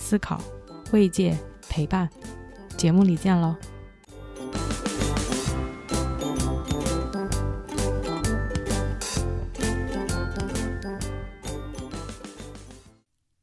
[0.00, 0.42] 思考、
[0.92, 2.08] 慰藉、陪伴。
[2.76, 3.54] 节目里见喽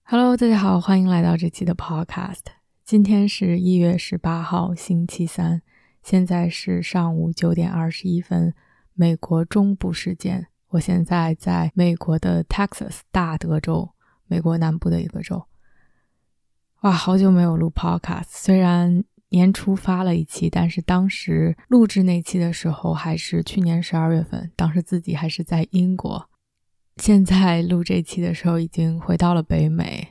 [0.04, 2.40] ！Hello，大家好，欢迎来到这期的 Podcast。
[2.84, 5.62] 今天是一月十八号，星期三，
[6.02, 8.54] 现在是上午九点二十一分，
[8.96, 10.48] 美国中部时间。
[10.70, 13.92] 我现在在美国的 Texas 大德州。
[14.30, 15.46] 美国南部的一个州，
[16.81, 18.25] 哇，好久没有录 podcast。
[18.28, 26.30] 虽然年初发了一期，但是当时录制那期的时候还是去年十二月份，当时自己还是在英国。
[26.97, 30.08] 现在录这期的时候已经回到了北美。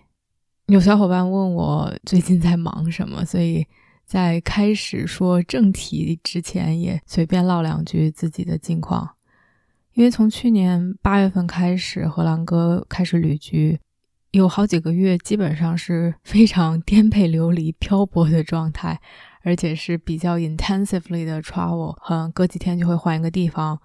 [0.66, 3.64] 有小伙伴问我最近在忙什么，所以
[4.04, 9.08] 在开始说正题之前，也随便唠两句自己的近况。
[9.94, 13.78] 因为从去年八月份开始，和狼哥开始旅居。
[14.36, 19.00] 有好几个月，基本上是 非常颠沛流离、漂泊的状态，
[19.42, 23.80] 而且是比较 intensively 的 travel，嗯，隔几天就会换一个地方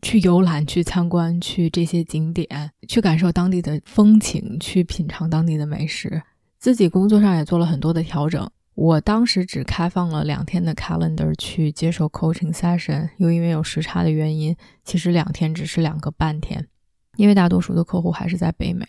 [0.00, 6.22] 去游览、去参观、去这些景点，去感受当地的风情，去品尝当地的美食。
[6.60, 8.48] 自己工作上也做了很多的调整。
[8.76, 16.68] 我当时只开放了两天的 calendar 去接受 coaching session，又因为有时差的原因，其实两天只是两个半天，
[17.16, 18.86] 因为大多数的客户还是在北美。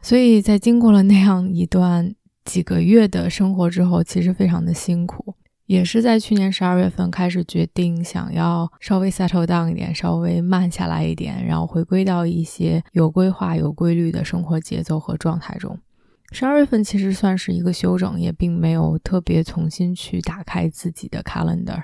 [0.00, 2.14] 所以在经过了那样一段
[2.44, 5.34] 几个月的生活之后，其实非常的辛苦，
[5.66, 15.78] 也是在去年十二月份开始决定想要稍微 settle down 一点，稍微慢下来一点，然后回归到一些有规划、有规律的生活节奏和状态中。
[16.30, 21.82] 十二月份其实算是一个休整，也并没有特别重新去打开自己的 calendar。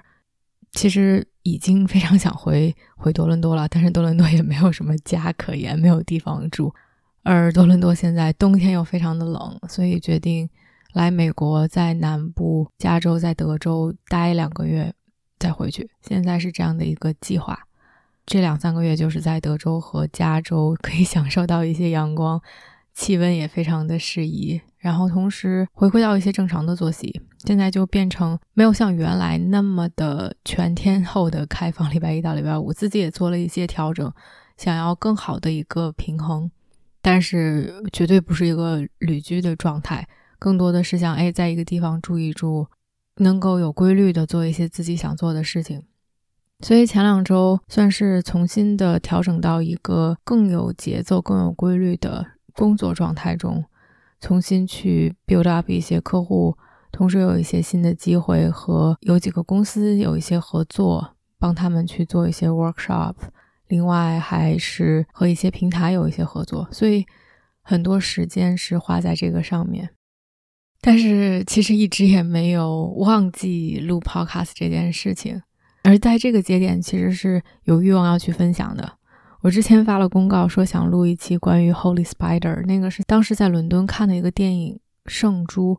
[0.72, 6.75] 其实已经非常想回回多伦多了，但是多伦多也没有什么家可言，没有地方住。
[7.24, 10.48] 而多伦多现在冬天又非常的冷，所以决定
[10.92, 14.92] 来美国，在南部加州，在德州待两个月
[15.38, 15.90] 再回去。
[16.02, 17.58] 现在是这样的一个计划，
[18.26, 22.38] 这两三个月就是在德州和加州可以享受到一些阳光，
[22.92, 27.22] 气温也非常的适宜，然后同时回归到一些正常的作息。
[27.38, 34.12] 现在就变成没有像原来那么的全天候的开放，礼拜一到礼拜五，自己也做了一些调整，
[34.58, 36.50] 想要更好的一个平衡。
[37.06, 42.66] 但是绝对不是一个旅居的状态，更多的是想哎，在一个地方住一住，
[43.16, 45.82] 能够有规律的做一些自己想做的事情。
[46.60, 53.62] 所以前两周算是重新的调整到一个更有节奏、更有规律的工作状态中，
[54.19, 56.56] 重新去 build up 一些客户，
[56.91, 63.14] 同时有一些新的机会和有几个公司有一些合作，帮他们去做一些 workshop。
[63.74, 67.04] 另外还是和一些平台有一些合作，所以
[67.60, 69.90] 很多时间是花在这个上面。
[70.80, 75.42] 但是其实一直也没有忘记录 podcast 这件事情，
[75.82, 78.92] 而在这个节点其实是有欲望要去分享的。
[79.40, 84.76] 我之前发了公告说想录一期关于 Holy Spider，那个是当时在伦敦看的一个电影
[85.06, 85.74] 《圣珠》，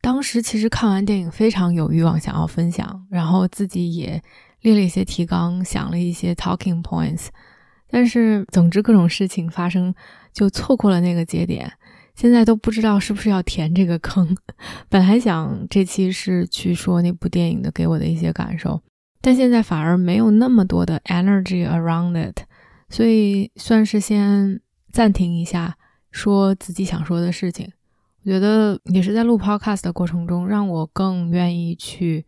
[0.00, 4.22] 当时其实看完电影非常有欲望想要分享，然后自己也。
[4.62, 7.26] 列了一些提纲，想了一些 talking points，
[7.90, 9.94] 但是总之各种事情发生，
[10.32, 11.70] 就错过了那个节点。
[12.14, 14.36] 现在都不知道是不是要填这个坑。
[14.88, 18.80] 本来想这期是去说那部电影的给我的一些感受，
[19.20, 22.42] 但现在反而没有那么多的 energy around it，
[22.90, 24.60] 所以算是先
[24.90, 25.76] 暂停一下，
[26.10, 27.72] 说自己想说的事情。
[28.24, 32.26] 我觉得也是在录 podcast 的过程中，让我更愿意去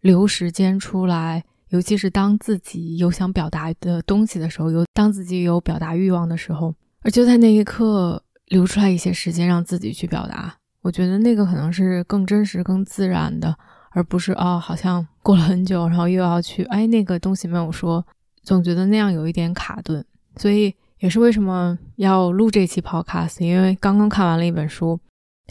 [0.00, 1.44] 留时间出来。
[1.70, 10.52] 尤其是当自己有想表达的东西的时候，有当自己有表达欲望的时候，而就在那一刻留出来一些时间让自己去表达，
[10.82, 13.56] 我觉得那个可能是更真实、更自然的，
[13.92, 18.04] 而不是哦，好像过了很久，然后又要去哎那个东西没有说，
[18.42, 20.04] 总觉得那样有一点卡顿。
[20.36, 24.98] 所以也是为什么要录这期 podcast，因为刚刚看完了一本书，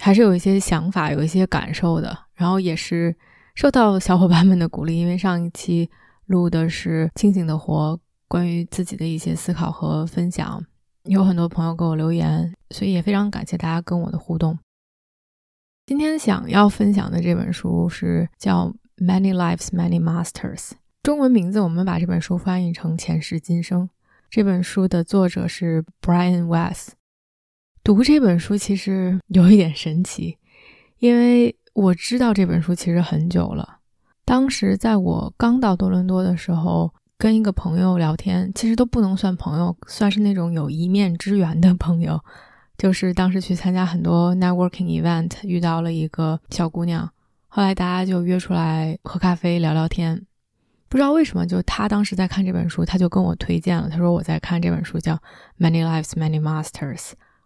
[0.02, 3.16] 还是有一些想法、有一些感受的，然后也是
[3.56, 5.90] 受到小伙伴们的鼓励，因为上一期。
[6.30, 10.64] 录的是清醒的活，关于自己的一些思考和分享，
[11.06, 14.60] 有很多朋友给我留言，所以也非常感谢大家跟我的互动。
[15.88, 18.72] 今天想要分享的这本书是叫
[19.04, 20.58] 《Many Lives, Many Masters》，
[21.02, 23.88] 中文名字我们把这本书翻译成《前世今生》。
[24.30, 26.90] 这本书的作者是 Brian Weiss。
[27.84, 30.38] 读这本书其实有一点神奇，
[31.00, 33.79] 因为我知道这本书其实很久了。
[34.30, 42.24] 当时在我刚到多伦多的时候，跟一个朋友聊天，其实都不能算朋友，算是那种有一面之缘的朋友。
[42.78, 47.10] 就是当时去参加很多 networking event，遇到了一个小姑娘，
[47.48, 50.24] 后来大家就约出来喝咖啡聊聊天。
[50.90, 53.90] 不知道为什么，就她当时在看这本书，她就跟我推荐了。
[53.90, 55.16] 她说我在看这本书叫
[55.58, 57.00] 《Many Lives, Many Masters》。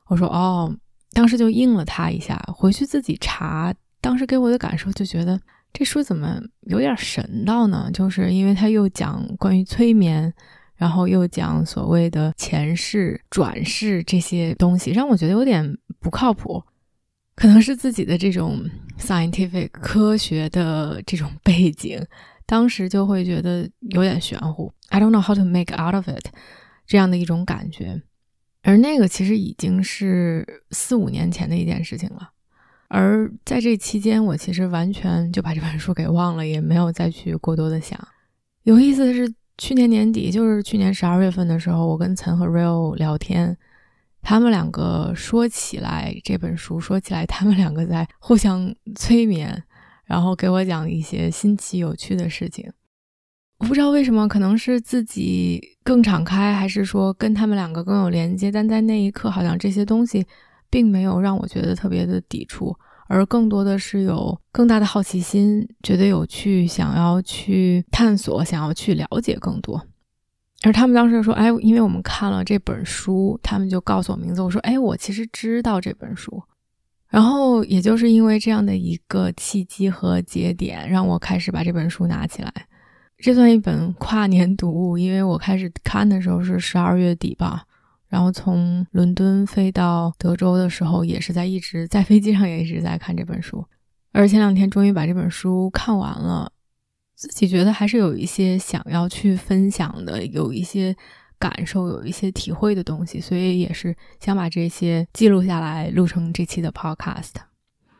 [0.07, 0.75] 我说哦，
[1.13, 2.37] 当时就应了她一下。
[2.53, 5.39] 回去自己查，当时给我的感受就觉得
[5.73, 7.89] 这书怎么有点神道呢？
[7.91, 10.33] 就是因为它又讲关于催眠。
[10.75, 16.61] 然后又讲所谓的前世、转世这些东西，让我觉得有点不靠谱。
[17.35, 18.59] 可能是自己的这种
[18.99, 22.03] scientific 科学的这种背景，
[22.45, 24.73] 当时就会觉得有点玄乎。
[24.89, 26.25] I don't know how to make out of it，
[26.85, 28.01] 这样的一种感觉。
[28.63, 32.32] 而那个其实已经是四五年前的一件事情了。
[32.87, 37.99] 而在这期间，我其实完全就把这本书给忘了，也没有再去过多的想。
[38.63, 39.33] 有意思的是。
[39.55, 43.55] 去年年底，就是去年十二月份的时候，我跟岑和 Real 聊天，
[44.23, 49.63] 他们两个说起来这本书，说起来他们两个在互相催眠，
[50.05, 52.73] 然后给我讲一些新奇有趣的事情。
[53.59, 60.25] 我不知道为什么，可能是自己更敞开，还是说跟他们两个更有连接，但在那一刻，好像这些东西
[60.73, 62.75] 并没有让我觉得特别的抵触。
[63.07, 69.79] 而更多的是有更大的好奇心，觉得有趣，想要去探索，想要去了解更多。
[70.63, 76.41] 而他们当时说：“哎，因为我们看了这本书，他们就告诉我名字。”我说：“哎，我其实知道这本书。”
[77.07, 82.51] 然后也就是因为这样的一个契机和节点，让我开始把这本书拿起来。
[83.17, 87.63] 这算一本跨年读物，因为我开始看的时候是十二月底吧。
[88.13, 93.65] 然后从伦敦飞到德州的时候，也是在一直在飞机上也一直在看这本书，
[94.11, 96.51] 而前两天终于把这本书看完了，
[97.15, 100.95] 自己觉得还是有一些想要去分享的，有一些
[101.39, 107.31] 感受，有一些体会的东西，所以也是想把这些记录下来，录成这期的 podcast。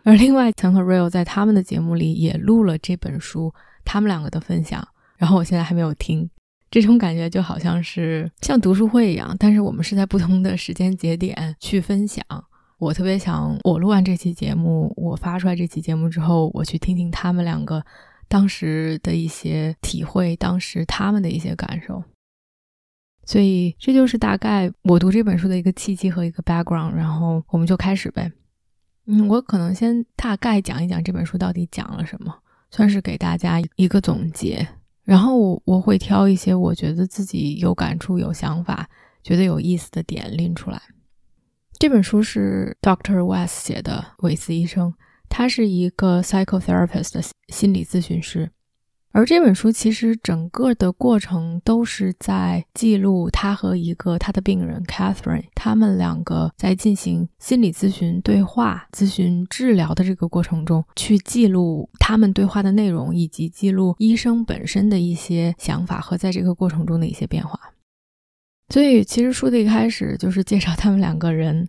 [0.03, 3.51] 而另外，曾和 Real 在他们的节目里也录了这本书，
[3.83, 4.87] 他们两个的分享，
[5.17, 6.29] 然后我现在还没有听。
[6.73, 12.25] 这种感觉就好像是像读书会一样，但是我们是在不同的时间节点去分享。
[12.79, 17.85] 我特别想，我录完这期节目，我发出来这期节目之后，我去听听他们两个
[18.27, 22.03] 当时的一些体会，当时他们的一些感受。
[23.23, 28.31] 所以这就是大概我读这本书的一个契机和一个 background，然后我们就开始呗。
[29.05, 32.35] 嗯，我可能先大概讲一讲这本书到底讲了什么，
[32.71, 34.67] 算是给大家一个总结。
[35.03, 38.89] 然后我我会挑一些我觉得自己有感触、有想法、
[39.21, 40.81] 觉得有意思的点拎出来。
[41.77, 44.93] 这本书是 Doctor West 写的，韦斯医生，
[45.27, 48.51] 他是一个 psychotherapist 的心理咨询师。
[49.15, 67.59] 而这本书其实整个的过程都是在记录他和一个他的病人 Catherine，他们两个在进行心理咨询对话、咨询治疗的这个过程中，去记录他们对话的内容，以及记录医生本身的一些想法和在这个过程中的一些变化。
[68.69, 71.67] 所以，其实书的一开始就是介绍他们两个人。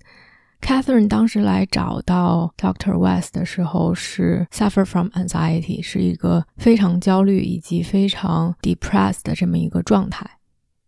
[0.64, 2.96] Catherine 当时来找到 Dr.
[2.98, 10.38] West 的时候，是 suffer from anxiety，是一个非常焦虑以及非常 depressed 的这么一个状态。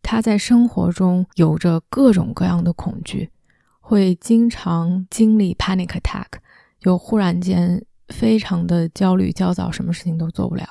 [0.01, 3.31] 他在生活中有着各种各样的恐惧，
[3.79, 6.39] 会经常经历 panic attack，
[6.81, 10.67] 就忽然间非常的焦虑、焦躁，什么事情都做不了。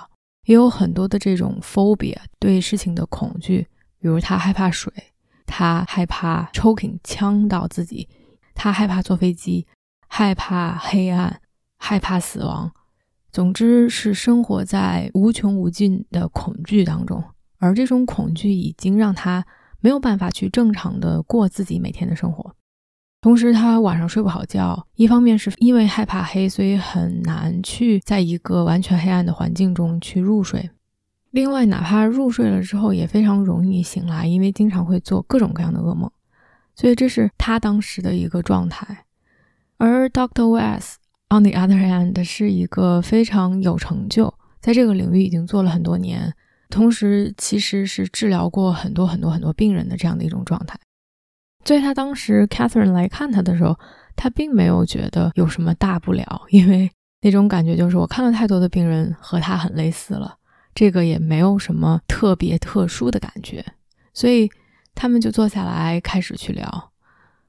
[0.45, 3.67] 也有很多的这种 phobia，对事情的恐惧，
[3.99, 4.91] 比如他害怕水，
[5.45, 8.09] 他害怕 choking 呛到自己。
[8.55, 9.67] 他害怕坐飞机，
[10.07, 11.41] 害怕黑暗，
[11.77, 12.71] 害怕死亡，
[13.31, 17.23] 总之是生活在无穷无尽的恐惧当中。
[17.59, 19.45] 而这种恐惧已经让他
[19.79, 22.55] 没有办法去正常的过自己每天的生活。
[23.21, 30.69] 同时，他晚上睡不好觉，一方面是因为害怕黑，所以很难去在一个完全黑暗的环境中去入睡。
[31.31, 36.11] 另外，哪怕入睡了之后，也非常容易醒来，因为经常会做各种各样的噩梦。
[36.75, 39.05] 所以这是他当时的一个状态，
[39.77, 40.97] 而 Doctor West
[41.29, 46.33] on the other hand 是一个非常有成就，在这个领域已经做了很多年，
[46.69, 50.77] 同时其实是治疗过很多很多很多病人的这样的一种状态。
[51.63, 53.79] 所以他当时 Catherine 来看他的时候，
[54.15, 56.91] 他并没有觉得有什么大不了，因为
[57.21, 60.37] 那种感觉就是我看了太多的病人和他很类似了，
[60.75, 63.65] 这个也没有什么特别特殊的感觉，
[64.13, 64.47] 所以
[64.95, 66.91] 他们就坐下来开始去聊。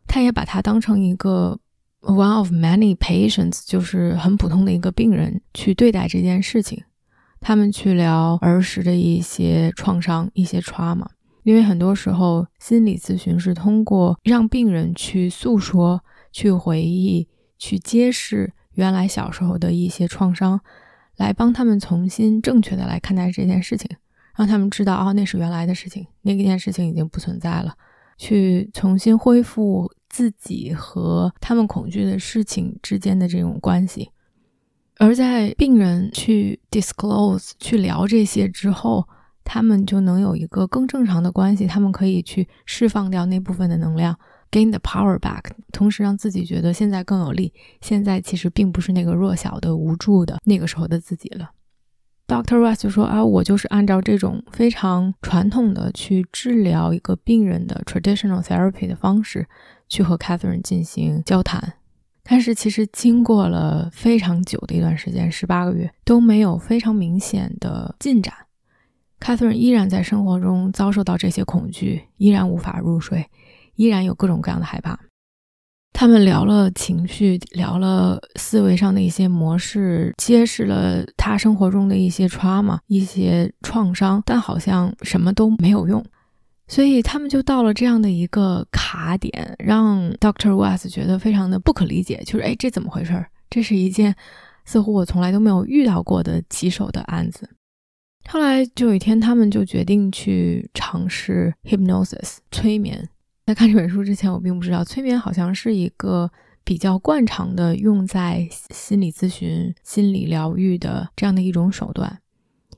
[0.07, 1.59] 他也把他当成一个
[2.03, 6.85] one of many patients，就是很普通的一个病人去对待这件事情。
[7.41, 11.07] 他们去聊儿时的一些创伤、一些 trauma，
[11.43, 20.61] 因为很多时候心理咨询是通过让病人去诉说、去回忆、去揭示原来小时候的一些创伤，
[21.17, 23.89] 来帮他们重新正确的来看待这件事情，
[24.37, 27.75] 让他们知道哦，那是原来的事情，那件事情已经不存在了，
[28.19, 34.11] 去重新恢复自己和他们恐惧的事情之间的这种关系。
[34.99, 39.07] 而在病人去 disclose 去聊这些之后，
[39.45, 44.19] 他们就能有一个更正常的关系，他们可以去释放掉那部分的能量
[44.51, 47.53] ，gain the power back，同时让自己觉得现在更有力。
[47.81, 51.51] 现在其实并不是那个弱小的、无助的那个时候的自己了。
[52.27, 52.61] Dr.
[52.61, 59.47] West 就说啊，我就是按照这种非常传统的去治疗一个病人的 traditional therapy 的方式，
[59.89, 61.75] 去和 Catherine 进行交谈。
[62.25, 68.35] 但是其实经过了非常久的一段时间，十八个月都没有非常明显的进展。
[69.21, 73.31] Catherine 依然在生活中遭受到这些恐惧，依然无法入睡，
[73.77, 74.99] 依然有各种各样的害怕。
[75.99, 86.05] 他们聊了情绪，聊了思维上的一些模式，揭示了他生活中的一些 trauma、一些创伤，但好像什么都没有用。
[86.69, 93.25] 所以他们就到了这样的一个卡点，让 Doctor West 觉得非常的不可理解，就是哎，这怎么回事？
[93.49, 94.15] 这是一件
[94.67, 97.49] 似乎我从来都没有遇到过的棘手的案子。
[98.29, 103.09] 后来就有一天，他们就决定去尝试 hypnosis 催眠。
[103.47, 106.29] 在看这本书之前，我并不知道催眠好像是一个
[106.65, 112.21] 比较惯常的用在心理咨询、心理疗愈的这样的一种手段，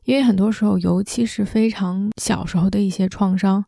[0.04, 3.64] 因为很多时候，尤其是非常小时候的一些创伤。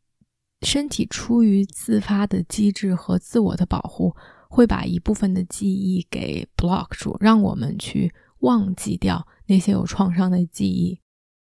[0.61, 4.15] 身体出于自发的机制和自我的保护，
[4.51, 11.01] 会把一部分的记忆给 block 住，让我们去忘记掉那些有创伤的记忆。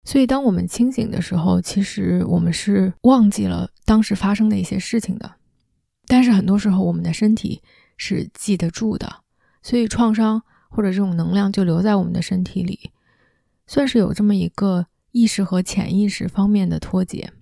[0.04, 5.30] 所以，当我们清醒的时候，其实我们是忘记了当时发生的一些事情的。
[6.12, 7.62] 但是，很多时候我们的身体
[7.96, 9.20] 是记得住的，
[9.62, 12.90] 所以创伤或者这种能量就留在我们的身体里，
[13.66, 17.32] 算是有这么一个意识和潜意识方面的脱节。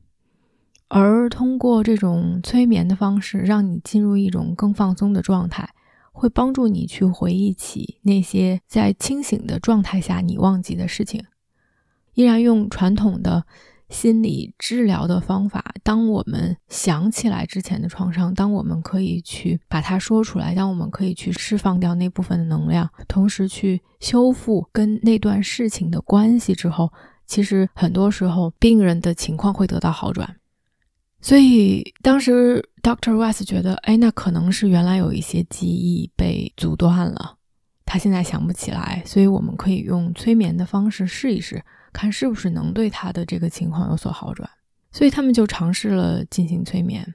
[0.86, 5.70] 而通过这种催眠的方式，让你进入一种更放松的状态，
[6.12, 11.24] 会帮助你去回忆起那些在清醒的状态下你忘记的事情。
[12.14, 13.44] 依然用传统的
[13.90, 26.90] 心理治疗的方法，当我们想起来之前的创伤，当我们可以去把它说出来，当我们可以去释放掉那部分的能量，同时去修复跟那段事情的关系之后，
[27.26, 30.36] 其实很多时候病人的情况会得到好转。
[31.20, 37.36] 所以当时 Doctor West 觉得，哎，那可能是原来有一些记忆被阻断了，
[37.84, 44.48] 他现在想不起来，所以我们可以用催眠的方式试一试，看是不是能对他的这个情况有所好转。
[44.92, 47.14] 所以他们就尝试了进行催眠。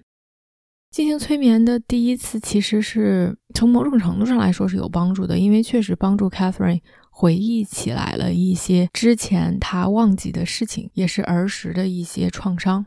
[0.92, 6.80] 进行催眠的第一次，其实是从某种程度上来说是有帮助的，因为确实帮助 Catherine
[7.10, 12.86] 回忆起来了一些之前他忘记的事情，也是儿时的一些创伤。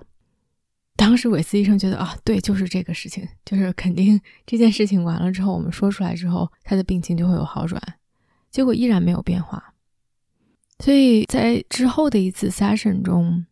[0.97, 7.81] 当时韦斯医生觉得啊，对，就是这个事情，就是肯定这件事情完了之后，我们说出来之后，他的病情就会有好转。
[8.51, 9.75] 结果依然没有变化，
[10.79, 13.47] 所以在之后的一次 session 中，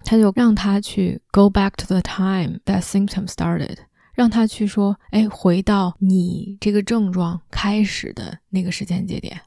[0.00, 3.76] 他就让他去 go back to the time that symptom started，
[4.14, 9.40] 让他去说，哎，回到你这个症状开始的那个时间节点。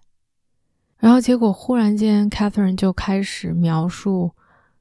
[0.98, 4.32] 然后结果忽然间，Catherine 就开始描述。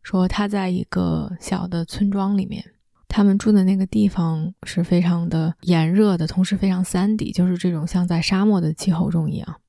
[0.00, 2.64] 说他在一个小的村庄里面，
[3.08, 9.60] 他们住的那个地方是非常的炎热的，同时非常 sandy，就是这种像在沙漠的气候中一样。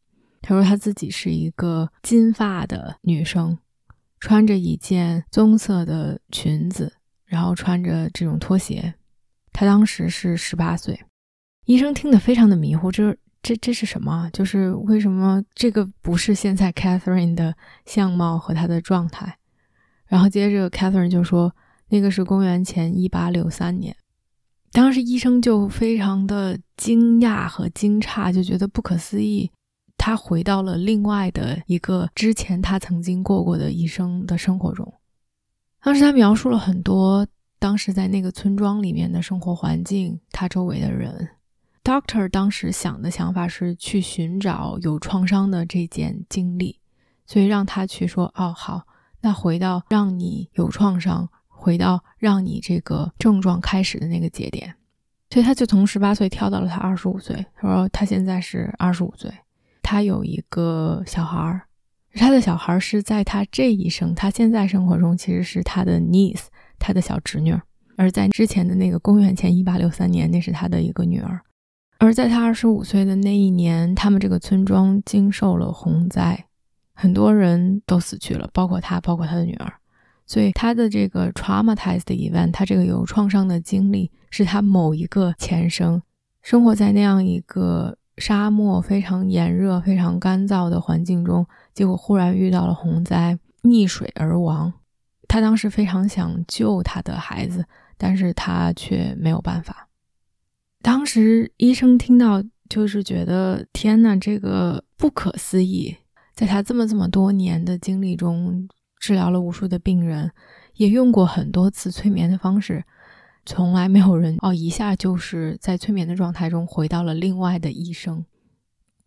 [0.41, 3.58] 他说他自己是一个金发的女生，
[4.19, 6.93] 穿着一件棕色的裙子，
[7.25, 8.93] 然后穿着这种拖鞋。
[9.51, 11.00] 他当时是十八岁，
[11.65, 14.29] 医生听得非常的迷糊，就是这这是什么？
[14.31, 17.55] 就是为什么这个不是现在 Catherine 的
[17.86, 19.38] 相貌和她的状态？
[20.05, 21.55] 然后接着，Catherine 就说
[21.89, 23.96] ：“那个是公元前一八六三年。”
[24.72, 29.51] 当时医生就非常的惊讶和惊诧，就觉得不可思议。
[30.00, 34.91] 他回到了另外的一个之前他曾经过过的医生的生活中。
[35.84, 37.27] 当时他描述了很多
[37.60, 41.29] 当时在那个村庄里面的生活环境，他周围的人。
[41.84, 46.79] Doctor 当时想的想法是去寻找有创伤的这件经历，
[47.25, 48.84] 所以让他去说：“哦，好，
[49.22, 54.75] 那回到让你有创伤，回到让你这个症状开始的那个节点。”
[55.32, 57.46] 所以他就从十八岁跳到了他二十五岁。
[57.56, 59.32] 他说他现在是二十五岁，
[59.89, 61.62] 他有一个小孩儿，
[62.13, 66.43] 他的小孩儿是在他这一生，他现在生活中其实是他的 niece，
[66.77, 67.60] 他的小侄女。
[67.98, 71.41] 而在之前的那个公元前一八六三年，那是他的一个女儿。
[71.98, 76.46] 而在他二十五岁的那一年，他们这个村庄经受了洪灾，
[76.93, 79.74] 很多人都死去了，包括他，包括他的女儿。
[80.27, 86.00] 所以他的这个 traumatized event，他这个有创伤的经历，是他某一个前生
[86.43, 94.71] 生活在那样一个沙漠非常炎热、非常干燥的环境中，结果忽然遇到了洪灾，溺水而亡。
[95.27, 97.65] 他当时非常想救他的孩子，
[97.97, 99.88] 但是他却没有办法。
[100.81, 105.95] 当时医生听到，就是觉得天呐，这个不可思议！
[106.33, 108.67] 在他这么这么多年的经历中，
[108.99, 110.31] 治疗了无数的病人，
[110.75, 112.83] 也用过很多次催眠的方式，
[113.46, 118.24] 从来没有人哦一下就是在催眠的状态中回到了另外的一生。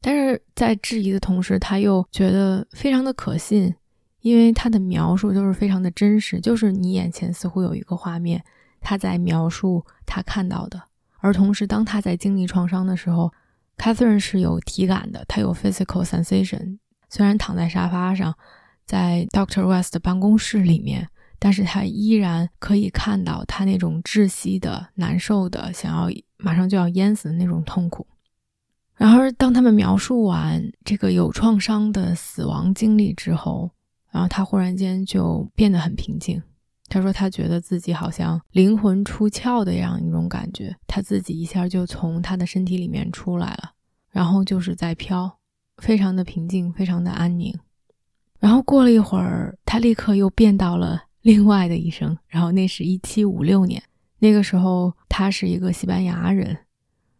[0.00, 3.72] 但是在质疑的同时，他又觉得非常的可信，
[4.20, 8.42] 因为他的描述都是非常的真实，就是你眼前似乎有一个画面，
[8.80, 10.82] 他在描述他看到的。
[11.18, 13.32] 而同时，当他在经历创伤的时候
[13.78, 16.78] ，Catherine 是有体感的，他有 physical sensation。
[17.08, 18.34] 虽然躺在沙发上，
[18.84, 21.08] 在 Doctor West 的办公室里面，
[21.44, 28.06] 但是他依然可以看到他那种窒息的、难受的、想要马上就要淹死的那种痛苦。
[28.94, 33.68] 然而，当他们描述完这个有创伤的死亡经历之后，
[34.12, 36.40] 然后他忽然间就变得很平静。
[36.88, 43.72] 他说：“他觉得自己好像灵魂出窍的样一种感觉，他自己一下就从他的身体里面出来了，
[44.10, 45.38] 然后就是在飘，
[45.78, 47.52] 非常的平静，非常的安宁。
[48.38, 52.16] 然后过了一会儿，他立刻又变到了 另外的一生。
[52.28, 53.82] 然后那是一七五六年，
[54.18, 56.58] 那个时候他是一个西班牙人，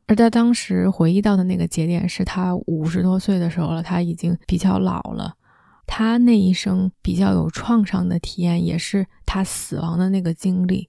[0.07, 5.37] 而他当时回忆到的那个节点是他五十多岁的时候了，他已经比较老了。”
[5.85, 10.88] 他那一生比较有创伤的体验，也是他死亡的那个经历，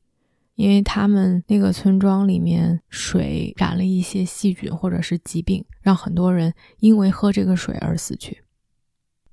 [0.56, 8.44] 因为他们那个村庄里面水染了一些细菌或者是疾病，让很多人因为喝这个水而死去。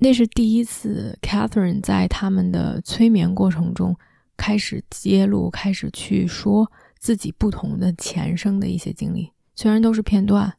[0.02, 3.94] 那是第一次，Catherine 在他们的催眠过程中
[4.34, 10.54] 开始揭露，开始去说自己不同的前生的一些经历，虽然都是片段，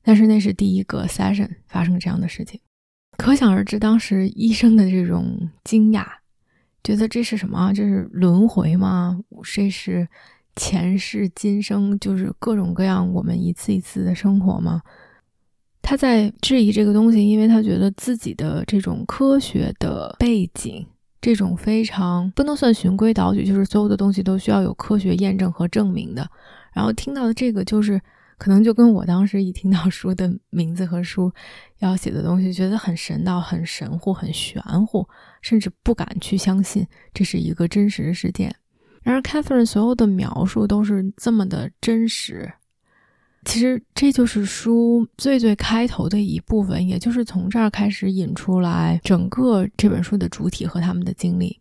[0.00, 2.60] 但是那是第一个 session 发生这样的事情。
[3.16, 6.06] 可想而知，当时医生的这种惊讶，
[6.84, 7.72] 觉得这是什么？
[7.74, 9.18] 这是轮回吗？
[9.42, 10.06] 这是
[10.54, 14.82] 前世今生，就是各种各样我们一次一次的生活吗？
[15.88, 20.86] 他在质疑这个东西，因为他觉得自己的这种科学的背景，
[21.18, 26.30] 这种非常不能算循规蹈矩，就是所有的东西都需要有科学验证和证明的。
[26.74, 27.98] 然后听到的这个就是。
[28.36, 31.28] 可能就跟我当时一听到书的名字和书
[31.80, 35.04] 要写的东西，觉得很神道、很神乎、很玄乎，
[35.42, 38.54] 甚至不敢去相信这是一个真实的事件。
[39.02, 42.48] 然而，Catherine 所有的描述都是这么的真实。
[43.44, 51.60] 其实，这就是书最最开头的一部分，也就是从这儿开始引出来整个这本书的主体和他们的经历。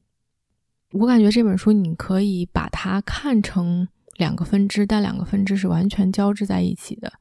[0.93, 3.87] 我感觉这本书你可以把它看成。
[4.17, 7.13] 两个分支，但两个分支是完全交织在一起的。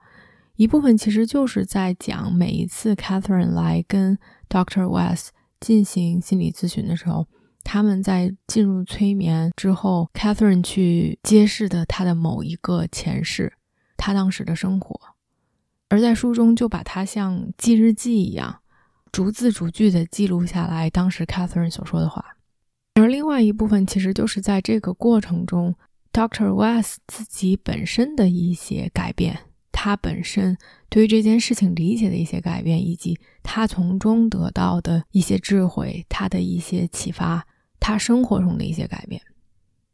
[0.55, 7.27] 一部分其实就是在讲每一次 Catherine 来跟 Doctor West 进行心理咨询的时候，
[7.62, 13.53] 他们在进入催眠之后，Catherine 去揭示的他的某一个前世，
[13.97, 15.01] 他当时的生活。
[15.89, 18.61] 而在书中就把它像记日记一样，
[19.13, 22.37] 逐字逐句的记录下来当时 Catherine 所说的话。
[22.95, 25.75] 而另外一部分其实就是在这个过程中。
[26.13, 26.55] Dr.
[26.55, 29.39] West 自己本身的一些改变，
[29.71, 30.57] 他本身
[30.89, 37.47] 对于这件事情理解的一些改变，以及他从中得到的一些智慧，他的一些启发，
[37.79, 39.21] 他生活中的一些改变，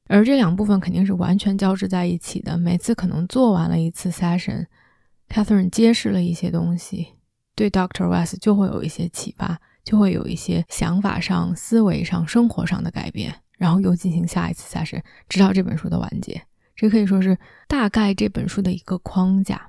[0.09, 2.59] 而这两部分肯定是完全交织在一起的。
[2.59, 7.15] 每次可能做完了一次 session，Catherine 揭示了一些东西，
[7.55, 13.35] 对 Doctor West 就会有一些启发，就会有一些想法上、思维上、生活上的改变。
[13.59, 16.43] 然后又进行下一次 session，，直到这本书的完结。
[16.75, 17.39] 这可以说是
[17.69, 19.69] 大概这本书的一个框架。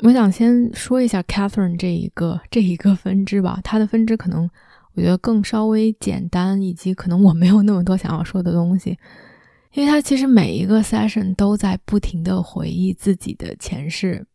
[0.00, 3.60] 我想先说一下 Catherine 这一个这一个分支吧。
[3.62, 4.50] 它的分支可能
[4.94, 8.98] 我觉得更稍微简单，以及可能我没有那么多想要说的东西，
[9.72, 14.26] 因为它其实每一个 session 都在不停的回忆自己的前世，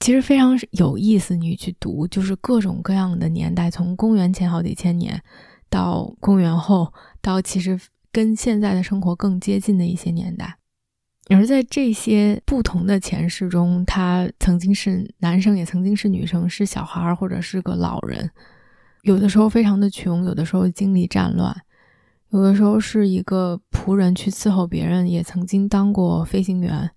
[0.00, 1.36] 其实非常有意思。
[1.36, 5.22] 你去读，就是各种各样的年代，从公元前好几千年
[5.70, 7.78] 到公元后，到其实
[8.10, 10.58] 跟现在的生活更接近的一些年代。
[11.30, 18.30] 而在这些不同的前世中，他曾经是男生，也曾经是女生，是小孩儿或者是个老人。
[19.02, 21.56] 有的时候非常的穷，有的时候经历战乱，
[22.34, 26.90] 有的时候是一个仆人去伺候别人，也曾经当过飞行员。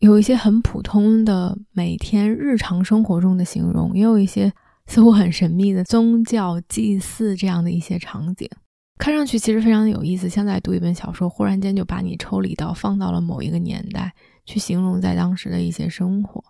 [0.00, 4.52] 有一些很普通的每天日常生活中的形容，也有一些
[4.86, 8.48] 似乎很神秘的宗教祭祀这样的一些场景，
[8.98, 16.40] 看上去其实非常的有意思，像在读一本小说，忽然间就把你抽离到放到了某一个年代去形容在当时的一些生活。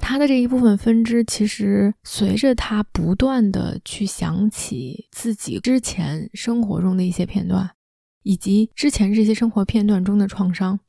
[0.00, 7.70] 他的这一部分分支，其实随着他不断的去想起自己之前生活中的一些片段，
[8.22, 10.80] 以及之前这些生活片段中的创伤。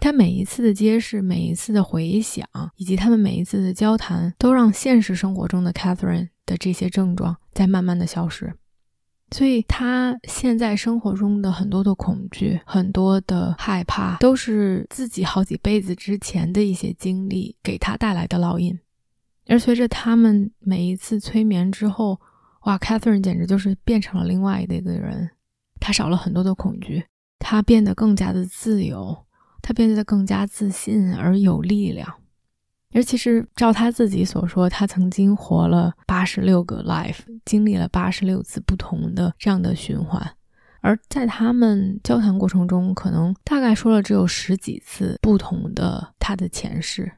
[0.00, 2.46] 他每一次的揭示，每一次的回想，
[2.76, 8.52] 以及他们每一次的交谈，都让现实生活中的 Catherine 的这些症状在慢慢的消失。
[9.34, 18.78] 所以，他现在生活中的很多的恐惧、很多的害怕，都是自己好几辈子之前的一些经历给他带来的烙印。
[19.48, 22.20] 而随着他们每一次催眠之后，
[22.66, 25.28] 哇，Catherine 简直就是变成了另外的一个人。
[25.80, 27.04] 他少了很多的恐惧，
[27.40, 29.26] 他变得更加的自由。
[29.60, 32.08] 他变得更加自信而有力量，
[32.94, 40.36] 而其实照他自己所说，他曾经活了八十六个 life，经历了八十六次不同的这样的循环，
[40.80, 47.10] 而在他们交谈过程中，可能大概说了只有十几次不同的他的前世，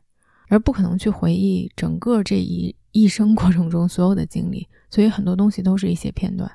[0.48, 6.50] 而不可能去回忆整个这一一生过程中所有的经历，所以很多东西都是一些片段，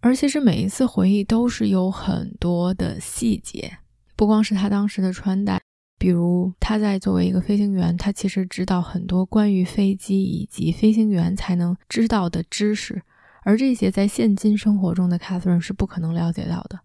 [0.00, 3.78] 而其实每一次回忆都是有很多的细节。
[4.16, 5.62] 不光是他当时的穿戴，
[6.00, 13.02] 比如他在作为一个飞行员，他其实知道很多关于飞机以及飞行员才能知道的知识，
[13.42, 16.80] 而这些在现今生活中的 Catherine 是不可能了解到的。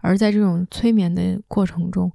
[0.00, 2.12] 而在这种催眠的过程中，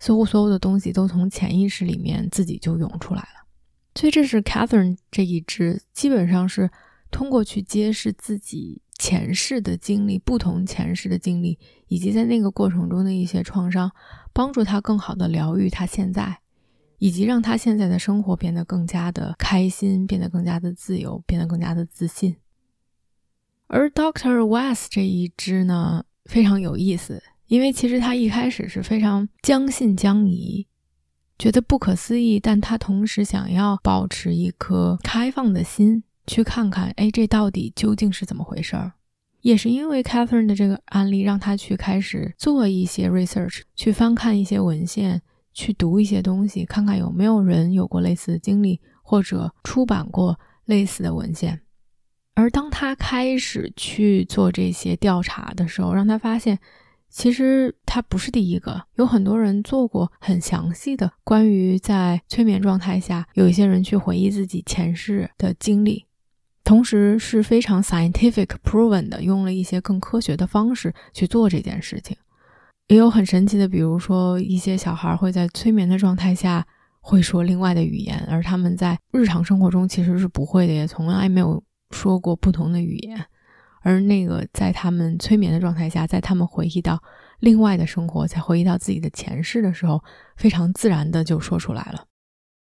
[0.00, 3.46] 似乎所有的东西都从潜意识里面自己就涌出来了。
[3.94, 6.68] 所以这是 Catherine 这一支，基本上是
[7.12, 8.82] 通过去揭示自己。
[8.98, 13.90] 前世的经历，不同前世的经历，以及在那个过程中的一些创伤，
[14.32, 16.38] 帮助他更好的疗愈他现在，
[16.98, 22.36] 以及让他现在的生活变得更加的开心，变得更加的自由，变得更加的自信。
[23.66, 30.66] 而 Doctor West 这一支呢，非常有意思，因为其实他一开始是非常将信将疑，
[31.38, 36.04] 觉得不可思议，但他同时想要保持一颗开放的心。
[36.26, 38.92] 去看看，哎，这到底究竟是怎么回事儿？
[39.42, 45.20] 也是因为 Catherine 的这个案例，让他去开始做一些 research，去翻看一些文献，
[45.52, 51.60] 去读一些东西，看看有没有人有过类似的经历，或者出版过类似的文献。
[52.34, 56.58] 而当他开始去做这些调查的时候，让他发现，
[57.10, 66.06] 其实他不是第一个，有很多人做过很详细的关于在催眠状态下，有一些人去回忆自己前世的经历。
[66.64, 72.16] 同时是非常 scientific proven 的，用了一些更科学的方式去做这件事情。
[72.88, 76.66] 也有很神奇的，比如说一些小孩会在催眠的状态下
[77.00, 83.24] 会说另外的语言，而他们在日常生活中其实是不会的，也从来没有说过不同的语言。
[83.82, 87.02] 而那个在他们催眠的状态下，在他们回忆到
[87.40, 90.02] 另外的生活，在回忆到自己的前世的时候，
[90.36, 92.06] 非常自然的就说出来了。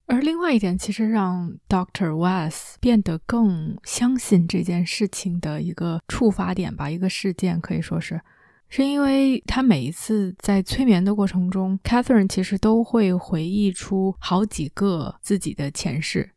[0.06, 8.20] 而另外一点，其实让 Doctor West 变得更相信这件事情的一个触发点吧，一个事件可以说是，
[8.68, 16.30] 是因为他每一次在催眠的过程中，Catherine 其实都会回忆出好几个自己的前世，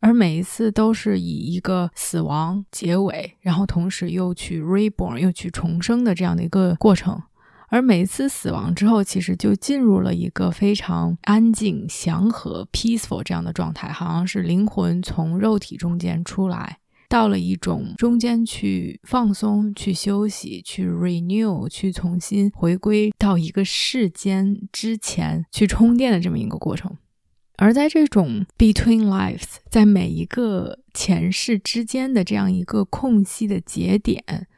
[0.00, 7.22] 而每一次都是以一个死亡结尾，然后同时又去 reborn 又去重生的这样的一个过程。
[7.72, 16.78] 而每次死亡之后，其实就进入了一个非常安静、祥和、peaceful 这样的状态，好像是灵魂从肉体中间出来，
[17.08, 26.96] 到了一种中间去放松、去休息、去 renew、去重新回归到一个世间之前去充电的这么一个过程。
[27.56, 34.48] 而在这种 between lives，在每一个前世之间的这样一个空隙的节点。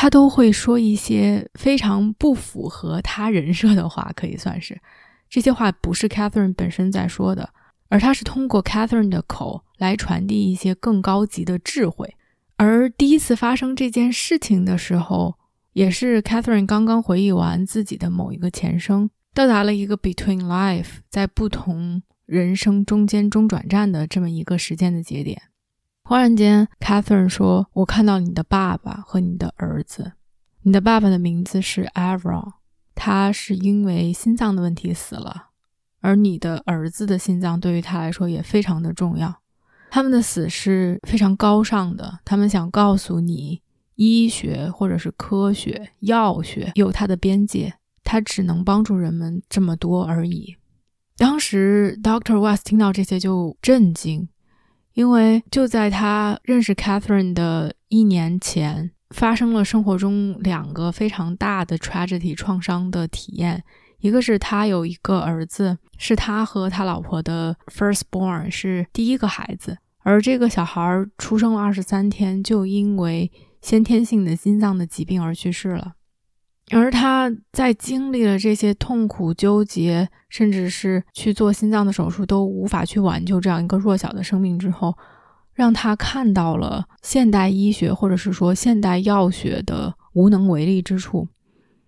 [0.00, 4.80] 他都会说一些非常不符合他人设的话，可以算是
[5.28, 7.50] 这些话不是 Catherine 本身在说的，
[7.90, 12.16] 而他是通过 Catherine 的口来传递一些更高级的智慧。
[12.56, 15.34] 而第一次发生这件事情的时候，
[15.74, 25.42] 也是 Catherine 刚刚回忆完自己的某一个前生，到达了一个 Between Life，在不同人生中间中转站的这么一个时间的节点。
[26.10, 30.14] 忽然间，Catherine 说：“我看到你的爸爸和你的儿子。
[30.62, 32.54] 你的爸爸的名字是 Avron，
[32.96, 35.50] 他是因为心脏的问题死了，
[36.00, 39.32] 而你的儿子的心脏对于他来说也非常的重要。
[39.88, 43.62] 他们的死是非常高尚的，他们想告诉你，
[43.94, 50.56] 医学或者是科学、药学有它的边界，它只能帮助人们这么多而已。”
[51.16, 54.28] 当时，Doctor West 听到这些就震惊。
[54.94, 63.62] 因为就在他认识 Catherine 的一年前，发生了生活中两个非常大的 tragedy 创伤的体验。
[63.98, 75.92] 一个是他有一个儿子，是他和他老婆的 firstborn，是第一个孩子，而这个小孩出生了二十三天，就因为先天性的心脏的疾病而去世了。
[76.70, 84.96] 而他在经历了这些痛苦、纠结，甚至是去做心脏的手术都无法去挽救这样一个弱小的生命之后，
[85.52, 91.26] 让他看到了现代医学或者是说现代药学的无能为力之处。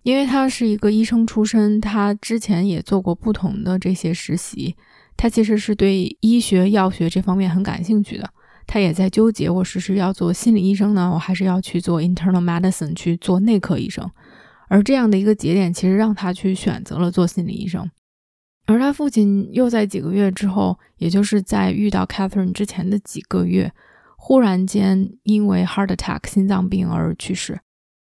[0.01, 4.75] 因为他是一个医生出身，他之前也做过不同的这些实习，
[5.15, 8.29] 他其实是对医学、药学这方面很感兴趣的。
[8.67, 14.11] 他也在纠结：我是是要做心理医生呢，我还是要去做 internal medicine 去做内科医生？
[14.67, 17.89] 而这样的一个节点，其实让他去选择了做心理医生。
[18.65, 23.71] 而他父亲又在几个月之后，也就是在遇到 Catherine 之前的几个月，
[24.17, 27.59] 忽然间因为 heart attack 心脏病而去世。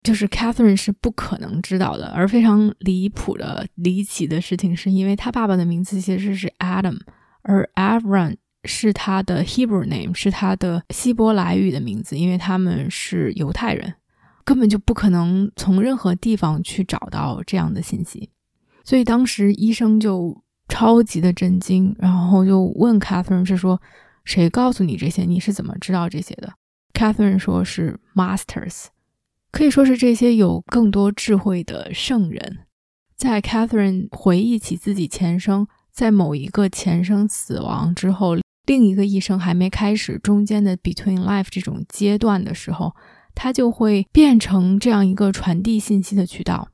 [0.03, 2.09] 就是 Catherine 是不可能知道的。
[2.09, 6.99] 而非常离谱的、离奇的事情，是因为他爸爸的名字其实是 Adam，
[7.41, 13.95] 而 Avram 是他的 Hebrew name，是他的希伯来语的名字，因为他们是犹太人。
[14.45, 18.29] 根本就不可能从任何地方去找到这样的信息，
[18.85, 23.81] 所以当时医生就超级的震惊，然后就问 Catherine 是说
[24.25, 25.25] 谁告诉你这些？
[25.25, 26.53] 你是怎么知道这些的
[26.93, 28.87] ？Catherine 说是 Masters，
[29.51, 32.59] 可以说是这些有更多智慧的圣人。
[33.17, 42.95] 在 Catherine 回忆起自己前生，在某一个前生死亡之后，另一个医生还没开始中间的 Between Life 这种阶段的时候。
[43.35, 46.69] 它就会变成这样一个传递信息的渠道。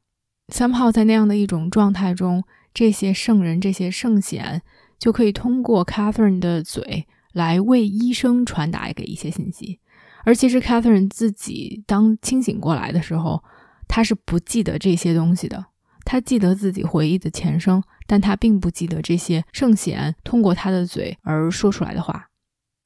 [0.49, 2.43] 三炮在那样的一种状态中，
[2.75, 4.63] 这些圣人、这些圣贤
[4.99, 9.79] 就可以通过 Catherine 的嘴来为医生传达给一些信息。
[10.25, 13.43] 而其实 Catherine 自己当清醒过来的时候，
[13.89, 15.67] 他是不记得这些东西的。
[16.05, 22.30] 他记得自己回忆的前生，但他并不记得这些圣贤通过他的嘴而说出来的话。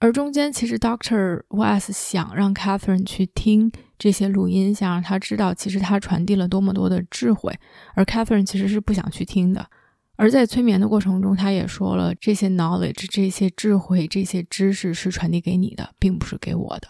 [0.00, 7.54] 而中间，其实 Doctor West 想让 Catherine 去听这些录音，想让他知道，其实他传递了多么多的智慧。
[7.94, 9.66] 而 Catherine 其实是不想去听的。
[10.16, 16.88] 而在催眠的过程中，他也说了，这些 knowledge、这些智慧、这些知识是传递给你的，并不是给我的。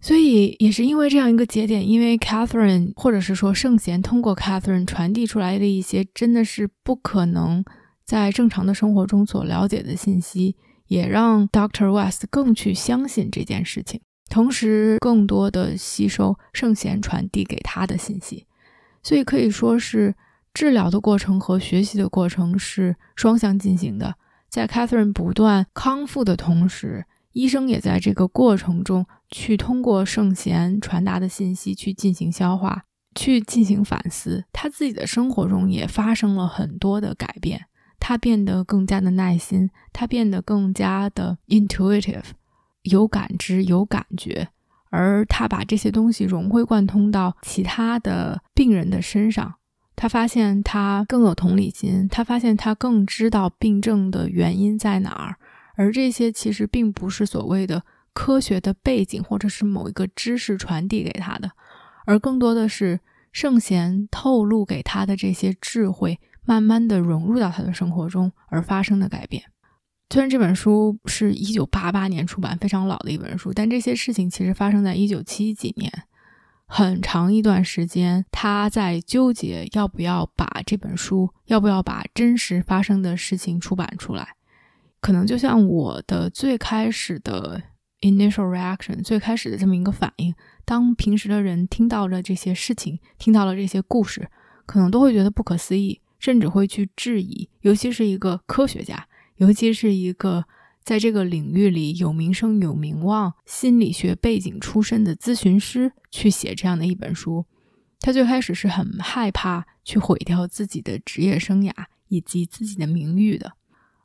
[0.00, 7.64] 所以，也是因为这样一个节点，因为 Catherine 或者是说圣贤通过 Catherine 传递出来的一些，真的是不可能
[8.04, 10.56] 在正常的生活中所了解的信息。
[10.86, 18.46] 也让 Doctor West 更去相信这件事情，同时更多的吸收圣贤传递给他的信息，
[19.02, 20.14] 所以可以说是
[20.54, 24.16] 治疗的过程和学习的过程是双向进行的。
[24.48, 34.44] 在 Catherine 不断康复的同时，医生也在这个过程中去通过圣贤传达的信息去进行消化，去进行反思。
[34.52, 37.66] 他自己的生活中也发生了很多的改变。
[37.98, 42.24] 他变得更加的耐心，他变得更加的 intuitive，
[42.82, 44.48] 有感知、有感觉，
[44.90, 49.54] 而他把这些东西融会贯通到其他的病人的身上。
[49.96, 55.36] 他发现他更有同理心，他发现他更知道病症的原因在哪儿，
[55.74, 57.82] 而这些其实并不是所谓的
[58.12, 61.50] 科学的背景或者是某一个知识传递给他的，
[62.04, 63.00] 而更多的是
[63.32, 66.20] 圣贤透露给他的这些智慧。
[66.46, 69.42] 慢慢的融入到他的生活中而发生的改变。
[70.08, 75.92] 虽然这本书是一九八八年出版，非常老的一本书，但这些事情其实发生在一九七几年。
[76.68, 84.30] 很长一段时间，他在纠结要不要把这本书，要不要把真实发生的事情出版出来。
[85.00, 87.62] 可能就像我的最开始的
[88.00, 94.28] initial reaction，最开始的这么一个反应，当平时的人听到了这些事情，听到了这些故事，
[94.66, 96.00] 可能都会觉得不可思议。
[96.18, 100.44] 甚至会去质疑，尤其是一个科学家，尤其是一个
[100.84, 107.44] 在这个领域里有名声、有名望、心理学背景出身的咨询师去写这样的一本书，
[108.00, 111.72] 他最开始是很害怕去毁掉自己的职业生涯
[112.08, 113.52] 以及自己的名誉的。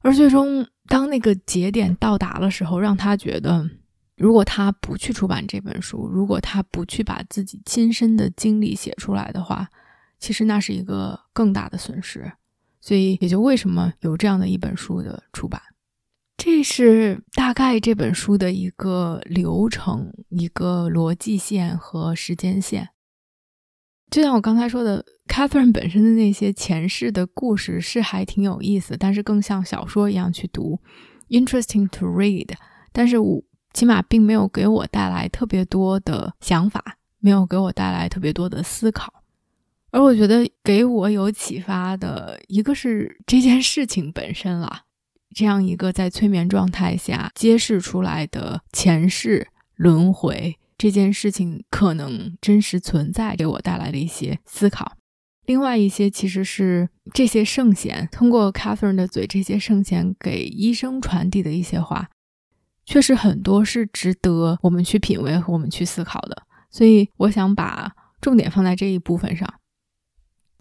[0.01, 3.69] 而最终，当那个节点到达的时候，让他觉得，
[4.17, 9.69] 如果他不去出版这本书，如果他不去把自己亲身的经历写出来的话，
[10.21, 12.31] 其实那是一个更大的损失。
[12.79, 15.61] 所以，也就为什么有这样的一本书的出版。
[16.37, 22.89] 这是大概这本书的一个流程、一个逻辑线和时间线。
[24.09, 30.79] 就像我刚才说的，Catherine 本身的那些前世的故事是还挺有意思，但是更像小说一样去读
[31.29, 32.49] ，interesting to read。
[32.91, 39.20] 但是我起码并没有给我带来特别多的想法，没有给我带来特别多的思考。
[39.91, 44.83] 而我觉得给我有启发的一个是这件事情本身了。
[45.33, 54.97] 这样一个在催眠状态下揭示出来的前世轮回这件事情，可能真实存在，给我带来的一些思考。
[55.45, 62.09] 另外一些其实是这些圣贤通过 Catherine 的嘴，这些圣贤给医生传递的一些话，
[62.85, 66.43] 确实很多是值得我们去品味和我们去思考的。
[66.69, 69.47] 所以我想把重点放在这一部分上。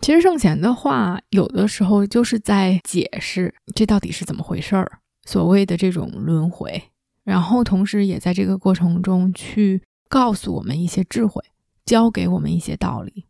[0.00, 4.90] 其实圣贤的话，有的时候就是在解释这到底是怎么回事儿，
[5.26, 6.82] 所谓的这种轮回，
[7.22, 11.42] 然后同时也在这个过程中去告诉我们一些智慧，
[11.84, 13.26] 教给我们一些道理。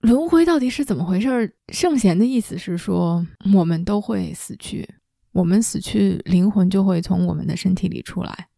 [0.00, 1.52] 轮回到底是怎么回事儿？
[1.72, 4.88] 圣贤的意思是说，我们都会死去，
[5.32, 8.48] 我们死去，灵魂就会从我们的身体里出来，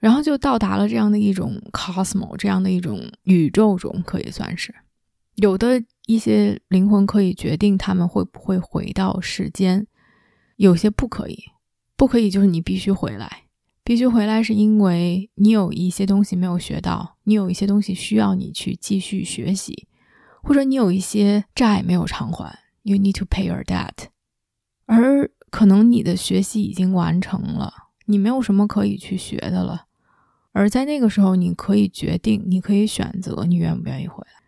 [0.00, 4.74] 然后就到达了这样的一种 cosmo，这样的一种宇宙中，可以算是
[5.36, 5.82] 有的。
[6.06, 9.86] 一些灵魂可以决定他们会不会回到世间，
[10.56, 11.44] 有些不可以。
[11.96, 13.44] 不可以就是你必须回来，
[13.82, 19.88] 必须回来是因为你有一些东西没有学到，你有一些东西需要你去继续学习，
[20.42, 24.08] 或者你有一些债没有偿还，you need to pay your debt。
[24.84, 27.72] 而可能你的学习已经完成了，
[28.04, 29.86] 你没有什么可以去学的了。
[30.52, 34.43] 而在那个时候，你可以决定，你可以选择，你愿不愿意回来。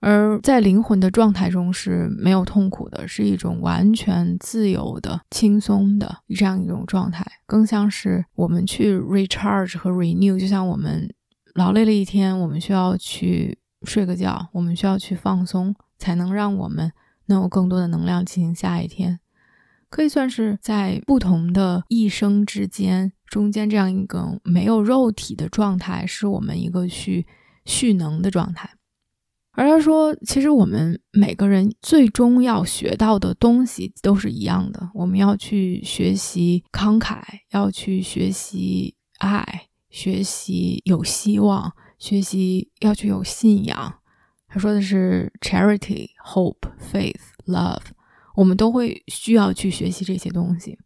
[0.00, 11.12] 而在灵魂的状态中是没有痛苦的，是一种完全自由的、轻松的这样一种状态，更像是我们去 recharge 和 renew，就像我们
[11.54, 16.90] 劳累了一天，我们需要去睡个觉，我们需要去放松，才能让我们
[17.26, 19.20] 能有更多的能量进行下一天，
[19.90, 27.26] 可以算是在不同的一生之间中间这样一个没有肉体的状态，是我们一个去
[27.66, 28.70] 蓄能的状态。
[29.60, 34.88] 而他说，其实我们每个人最终要学到的东西都是一样的。
[34.94, 37.20] 我们要去学习慷慨，
[37.50, 43.96] 要去学习爱，学习有希望，学习要去有信仰。
[44.48, 47.82] 他说的是 charity、hope、faith、love，
[48.36, 50.78] 我们都会需要去学习这些东西。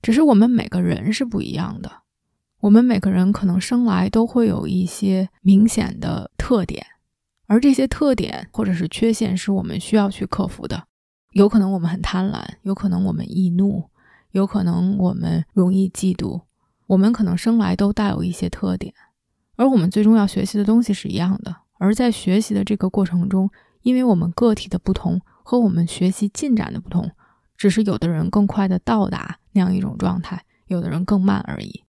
[0.00, 1.92] 只是我们每个人是不一样的，
[2.60, 6.86] 我们每个人可能生来都会有一些明显的特点。
[7.46, 10.84] 而这些特点或者是缺陷是我们需要去克服的。
[11.32, 13.90] 有可能我们很贪婪，有可能我们易怒，
[14.30, 16.42] 有可能我们容易嫉妒。
[16.86, 18.94] 我们可能生来都带有一些特点，
[19.56, 21.56] 而我们最终要学习的东西是一样的。
[21.78, 23.50] 而在学习的这个过程中，
[23.82, 27.10] 因为我们个体的不同和我们学习进展的不同，
[27.56, 31.82] 只是有的人更快的到达那样一种状态，有的人更慢而已。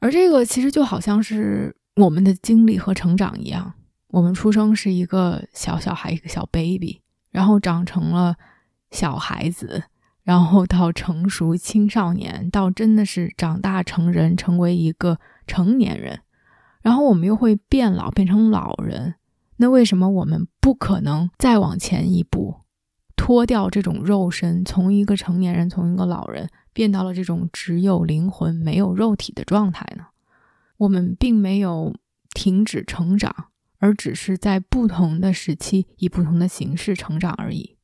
[0.00, 3.74] 而这个其实就好像是我们的经历和成长一样。
[4.10, 8.36] 我们出生是一个小小孩，一个小 baby，然后长成了
[8.90, 9.84] 小孩子，
[10.24, 16.20] 然后到成熟青少年，到真的是长大成人，成为一个成年人，
[16.82, 19.14] 然后我们又会变老，变成老人。
[19.58, 22.62] 那为什么我们不可能再往前一步，
[23.14, 30.06] 脱掉这种肉身，从一个成年人，从一个老人，变到了这种只有灵魂没有肉体的状态呢？
[30.78, 31.94] 我们并没有
[32.34, 33.48] 停止成长。
[33.80, 37.76] 而只是在不同的时期以不同的形式成长而已，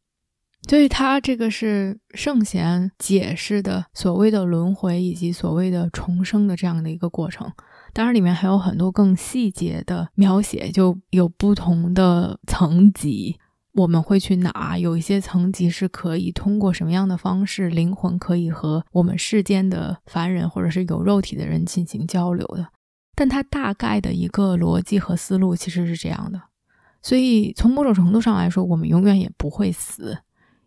[0.68, 7.50] 所以他这个是圣贤解释的所谓的轮回以及所谓的重生的这样的一个过程。
[7.92, 13.38] 当然，里面还有很多更细节的描写，就有不同的层级，
[13.72, 14.76] 我们会去哪？
[14.76, 22.68] 有一些层级是可以通过什么样的方式，灵魂可以和我们世间的凡人或者是有肉体的人进行交流的。
[23.16, 26.40] 但它大概的一个逻辑和思路其实是这样的，
[27.02, 30.16] 所以从某种程度上来说，我们永远也不会死，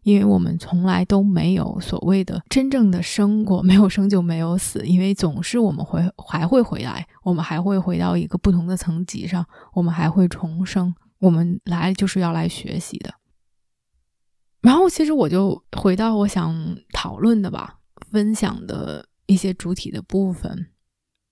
[0.02, 13.14] 因为我们从来都没有所谓的真正的生过，没有生就没有死，因为总是我们会还会回来，我们还会回到一个不同的层级上，我们还会重生，我们来就是要来学习的。
[14.62, 17.76] 然后，其实我就回到我想讨论的吧。
[18.12, 20.68] 分享的一些主体的部分。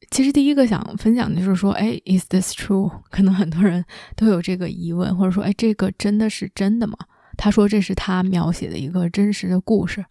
[0.10, 2.92] 其实第一个想分享的就是说，哎，Is this true？
[3.12, 3.84] 可能很多人
[4.16, 6.98] 都有这个疑问，或者说，哎，这个真的是真的吗？
[7.36, 10.06] 他说这是他描写的一个真实的故事，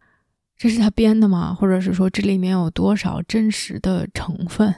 [0.57, 1.55] 这是他编的吗？
[1.55, 4.75] 或者是说这里面有多少真实的成分？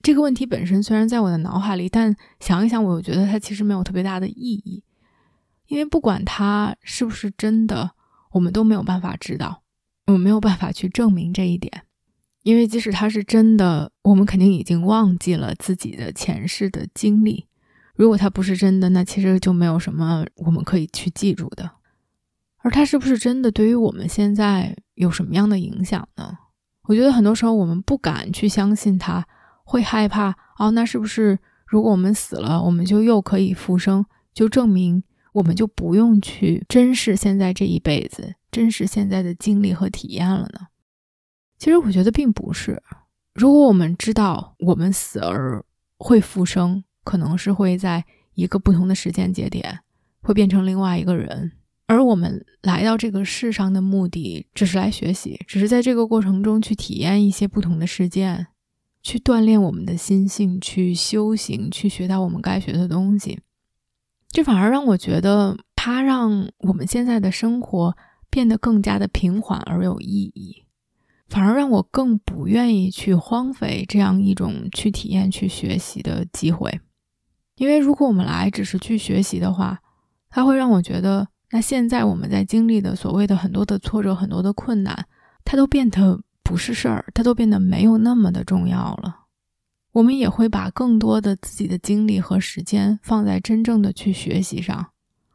[0.00, 4.82] 这个问题本身虽然在我的脑海里，但想一想，我又觉得它其实没有特别大的意义，
[5.66, 7.90] 因为不管它是不是真的，
[8.32, 9.62] 我们都没有办法知道，
[10.06, 11.82] 我们没有办法去证明这一点。
[12.42, 17.46] 因为即使它是真的，我们肯定已经忘记了自己的前世的经历。
[17.94, 21.70] 如果它不是真的，那其实就没有什么我们可以去记住的。
[22.58, 26.38] 而它是不是真的，对于我们现在有什么样的影响呢？
[26.84, 29.26] 我觉得很多时候我们不敢去相信它，
[29.64, 30.70] 会害怕哦。
[30.70, 40.68] 那是不是如果我们死了，我们就又可以复生，就证明我们就不用去珍视现在这一辈子，珍视现在的经历和体验了呢？
[41.58, 42.82] 其实我觉得并不是。
[43.34, 45.64] 如果我们知道我们死而
[45.98, 48.04] 会复生，可能是会在
[48.34, 49.80] 一个不同的时间节点
[50.20, 51.52] 会变成另外一个人，
[51.86, 58.48] 而我们来到这个世上的目的只是来学习，只是在这个过程中去体验一些不同的事件，
[59.02, 63.40] 去锻炼我们的心性，去修行，去学到我们该学的东西。
[64.30, 67.96] 这反而让我觉得，它让我们现在的生活
[68.28, 70.64] 变得更加的平缓而有意义。
[71.28, 76.80] 反而让我更不愿意去荒废这样一种去体验、去学习的机会，
[77.56, 79.78] 因为如果我们来只是去学习的话，
[80.30, 85.06] 它会让我觉得，那现在我们在经历的所谓的很多的挫折、很多的困难，
[85.44, 89.26] 它都变得不是事儿，它都变得没有那么的重要了。
[89.92, 94.92] 我们也会把更多的自己的精力和时间放在真正的去学习上，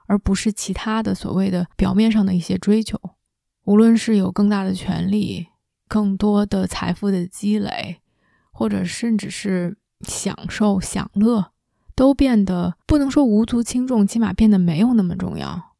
[0.07, 2.99] 而不是其他的所谓的表面上的一些追求，
[3.65, 5.47] 无论是有更大的权利。
[5.88, 8.01] 更多的财富的积累，
[8.51, 11.51] 或者甚至是享受享乐，
[11.95, 15.73] 都变得不能说无足轻重，起码变得没有那么重要。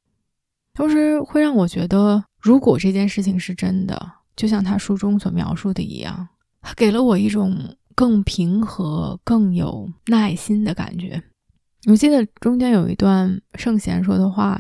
[0.74, 6.30] 同时会让我觉得，如果这件事情是真的，就像他书中所描述的一样，
[6.62, 11.22] 他给了我一种更平和、更有耐心的感觉。
[11.86, 14.60] 我记得中间有一段圣贤说的话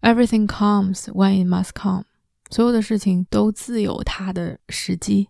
[0.00, 2.04] ：“Everything comes when it must come。”
[2.54, 5.28] 所有的事情都自有它的时机，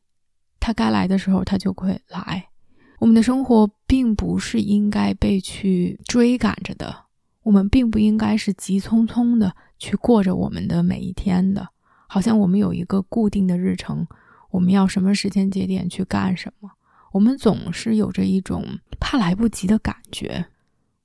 [0.61, 2.51] 它该来的时候它就会来。
[2.99, 6.95] 我们的生活并不是应该被去追赶着的，
[7.43, 11.67] 我们并不应该是急匆匆的去过着我们的每一天的，
[12.07, 14.07] 好像我们有一个固定的日程，
[14.51, 16.71] 我们要什么时间节点去干什么。
[17.11, 18.67] 我们总是有着一种
[19.01, 20.45] 怕来不及的感觉，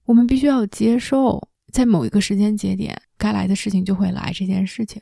[0.04, 5.02] 我们必须要接受，在某一个时间节点该来的事情就会来这件事情。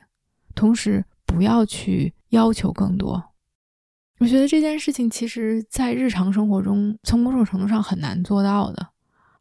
[0.58, 3.24] 同时，不要去要求更多。
[4.20, 8.88] 我觉得这件事情其实，在日常生活中，从某种程度上很难做到的。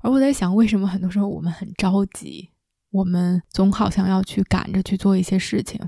[0.01, 2.51] 而我在想，为什么很多时候我们很着急，
[2.91, 5.81] 我们总好像要去赶着去做一些事情？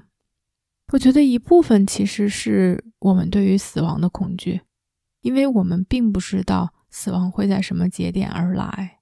[0.93, 4.63] 我觉得一部分其实是我们对于死亡的恐惧，
[5.21, 9.01] 因为我们并不知道死亡会在什么节点而来。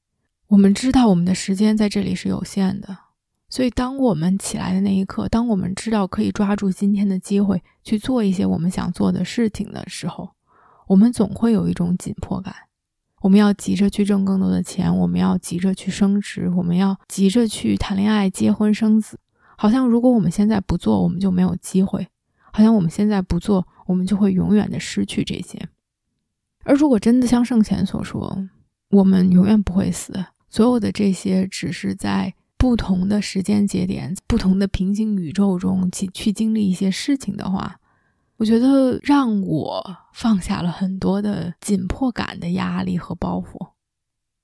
[0.48, 3.05] 我们知道我们的时间在这里是有限的。
[3.48, 10.30] 所以，当我们起来的那一刻，当我们知道可以抓住今天的机会去做一些我们想做的事情的时候，
[10.88, 12.52] 我们总会有一种紧迫感。
[13.22, 19.18] 我们要急着去挣更多的钱，我们要急着去升职，我们要急着去谈恋爱、结婚、生子。
[19.56, 22.04] 好像如果我们现在不做，我们就没有机会；
[22.52, 25.68] 好像我们现在不做，我们就会永远的失去这些。
[26.64, 28.36] 而如果真的像圣贤所说，
[28.90, 30.12] 我们永远不会死，
[30.50, 32.34] 所有的这些只是在。
[32.66, 37.78] 不同的时间节点，不同的平行宇宙中去去经历一些事情的话，
[38.38, 43.68] 我觉得让我放下了很多的紧迫感的压力和包袱。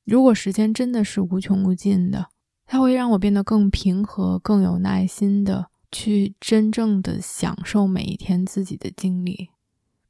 [0.04, 2.28] 如果时间真的是无穷无尽的，
[2.64, 9.50] 它会让我变得更平和、更有耐心的去真正的享受每一天自己的经历，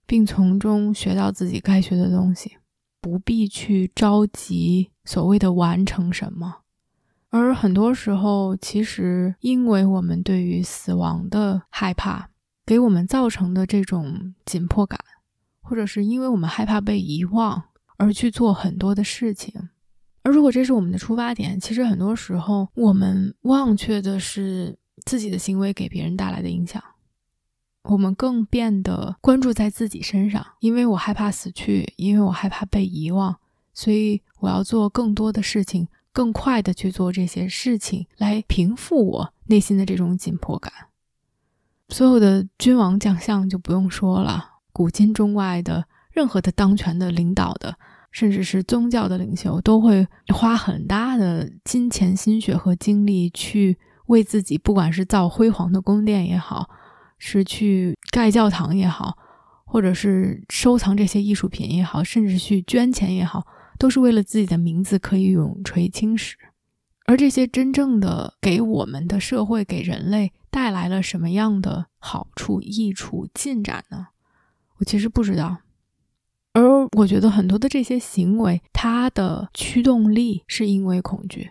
[0.04, 2.58] 并从中学到自己该学的东西，
[3.00, 6.58] 不必去着急所谓的完成什么。
[7.32, 12.28] 而很多时候，其实因为我们对于死亡的害怕，
[12.66, 15.00] 给我们造成的这种紧迫感，
[15.62, 17.62] 或者是因为我们害怕被遗忘
[17.96, 19.70] 而去做很多的事情。
[20.22, 26.84] 而如果这是我们的出发点，其实很多时候我们忘却的是自己的行为给别人带来的影响，
[27.84, 30.44] 我们更变得关注在自己身上。
[30.60, 33.36] 因为我害怕死去，因为我害怕被遗忘，
[33.72, 35.88] 所以我要做更多的事情。
[36.12, 40.72] 更快的去做这些事情，来平复我内心的这种紧迫感。
[41.88, 47.76] 所有的君王将相就不用说了，古今中外的任何的当权的领导的，
[48.10, 56.68] 甚至是宗教的领袖，都会花很大的金钱、心血和精力去为自己，不管是造辉煌的宫殿也好，
[57.18, 59.16] 是去盖教堂也好，
[59.64, 63.46] 或者是收藏这些艺术品也好，甚至去捐钱也好，
[63.82, 66.36] 都是为了自己的名字可以永垂青史。
[67.04, 74.06] 而这些真正的给我们的社会、给人类带来了什么样的好处、益处、进展呢？
[74.78, 75.56] 我其实不知道。
[76.52, 76.62] 而
[76.96, 81.50] 我觉得很多的这些行为，它的驱动力是因为恐惧。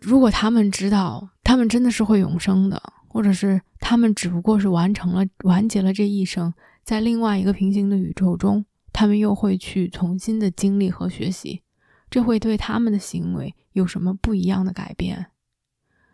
[0.00, 8.64] 如果他们知道他们真的是会永生的，或者是他们只不过是完成了、完结了这一生，在另外一个平行的宇宙中，
[8.94, 11.60] 他们又会去重新的经历和学习。
[12.08, 15.26] 这会对他们的行为有什么不一样的改变？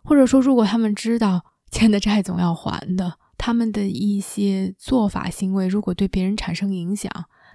[0.03, 7.11] 或者说，如果他们知道欠的债总要还的，他们的一些做法行为如果对别人产生影响，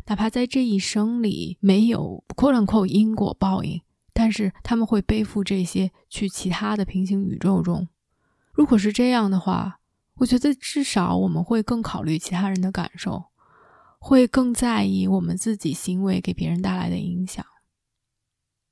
[0.07, 7.89] 哪怕在这一生里没有“quote unquote” 因果报应，但是他们会背负这些去其他的平行宇宙中。
[8.53, 9.81] 如果是这样的话，
[10.19, 13.25] 我觉得至少我们会更考虑其他人的感受，
[13.99, 17.45] 会更在意我们自己行为给别人带来的影响。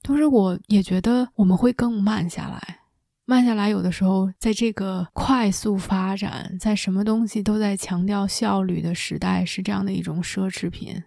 [0.03, 2.81] 同时，我也觉得我们会更慢下来。
[3.27, 11.03] 慢下来，有的时候，在这个快速发展、在什么东西都在强调效率的时代，是这样的一种奢侈品，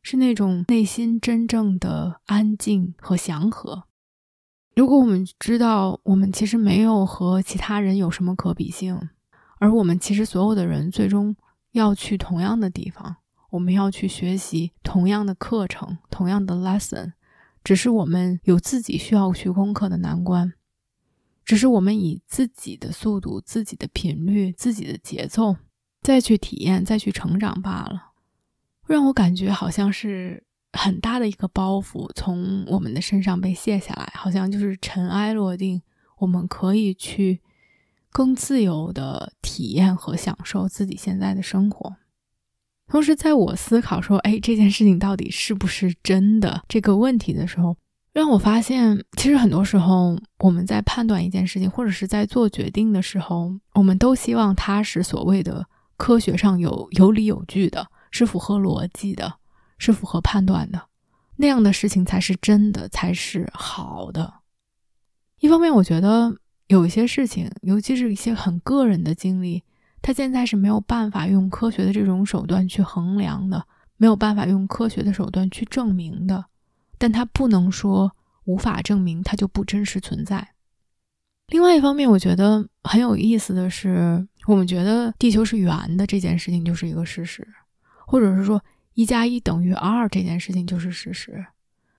[0.00, 3.82] 是那种内心真正的安静和祥和。
[4.76, 9.08] 如果我们知道，我们其实没有和其他人有什么可比性，
[9.58, 11.34] 而我们其实所有的人最终
[11.72, 13.16] 要去同样的地方，
[13.50, 17.12] 我们要去学习同样的课程、同样的 lesson。
[17.64, 20.54] 只是我们有自己需要去攻克的难关，
[21.44, 25.56] 只是我们以自己的速度、自己的频率、自己的节奏
[26.00, 28.12] 再去体验、再去成长罢了。
[28.86, 30.42] 让我感觉好像是
[30.72, 35.82] 很大的一个包袱从我们的身上被卸下来，好像就是尘埃落定，
[36.18, 37.42] 我们可以去
[38.10, 41.96] 更自由的体验和享受自己现在的生活。
[42.88, 47.76] 同时，在我思考说，哎，这件事情到底是不是真的这个问题的时候，
[48.14, 55.66] 让我发现，其实很多时候我们在判断一件事情，或者是在做决定的时候，我们都希望它是所谓的
[55.98, 59.34] 科学上有有理有据的，是符合逻辑的，
[59.76, 60.80] 是符合判断的，
[61.36, 64.32] 那样的事情才是真的，才是好的。
[65.40, 66.34] 一方面，我觉得
[66.68, 69.62] 有一些事情，尤其是一些很个人的经历。
[70.00, 73.64] 他现在是没有办法用科学的这种手段去衡量的，
[73.96, 76.44] 没有办法用科学的手段去证明的，
[76.96, 78.12] 但他不能说
[78.44, 80.48] 无法证明，它就不真实存在。
[81.48, 87.46] 另外一方面，我觉得很有意思的是，我们觉得地球是圆的这件事情就是一个事实，
[88.06, 88.62] 或者是说
[88.94, 91.44] 一加一等于二这件事情就是事实，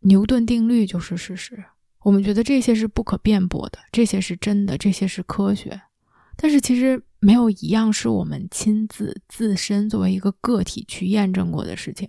[0.01, 1.63] 牛顿定律就是事实。
[2.01, 5.81] 我们觉得这些是不可辩驳的，这些是真的，这些是科学。
[6.35, 12.07] 但是其实没有一样是我们亲自自身作为一个个体去验证过的事情，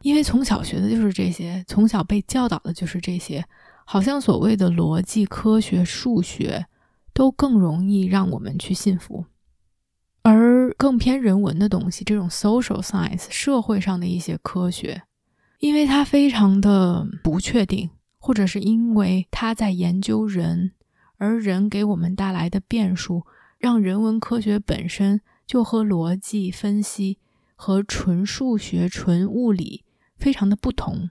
[0.00, 3.44] 因为从小学的就是这些，从小被教导的就是这些，
[3.84, 6.66] 好像所谓的逻辑、科学、数学
[7.12, 9.26] 都更容易让我们去信服，
[10.22, 15.02] 而更偏人文的东西，这种 social science 社会上的一些科学，
[15.58, 20.72] 因为它非常的不确定，或者是因为它在研究人，
[21.18, 23.26] 而人给我们带来的变数。
[23.58, 27.18] 让人文科学本身就和逻辑分析
[27.54, 29.84] 和纯数学、纯物理
[30.18, 31.08] 非常的不同，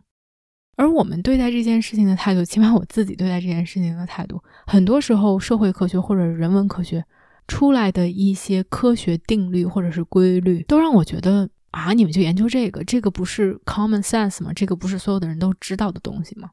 [0.76, 7.04] 而我们对待这件事情的态度，起码我自己对待这件事情的态度，很多时候社会科学或者人文科学
[7.48, 14.52] 出来的一些科学定律或者是规律，都让我觉得啊，你们就研究这个，这个不是 common sense 吗？
[14.54, 16.52] 这个不是所有的人都知道的东西吗？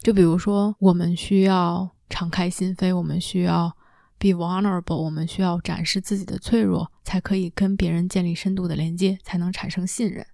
[0.00, 3.76] 就比如说，我们需要敞开心扉，我们需要。
[4.18, 10.26] Be vulnerable，我们需要展示自己的脆弱，才可以跟别人建立深度的连接，才能产生信任。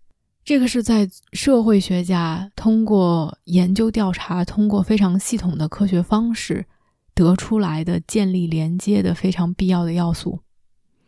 [0.45, 6.65] 这个是在社会学家通过研究调查，通过非常系统的科学方式
[7.15, 10.41] 得出来的建立连接的非常必要的要素。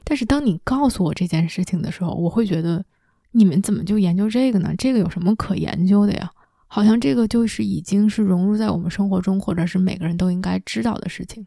[0.04, 2.84] 但是当你告诉我这件事情的时候，我会觉得
[3.30, 4.74] 你们怎么就研究这个呢？
[4.76, 6.30] 这个有什么可研究的呀？
[6.66, 11.46] 好像这个就是已经是融入在我们生活中，或者是每个人都应该知道的事情。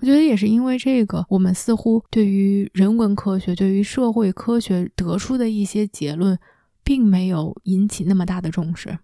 [0.00, 6.38] 我觉得也是因为这个，我们似乎对于人文科学、对于社会科学得出的一些结论，
[6.82, 8.98] 并没有引起那么大的重视，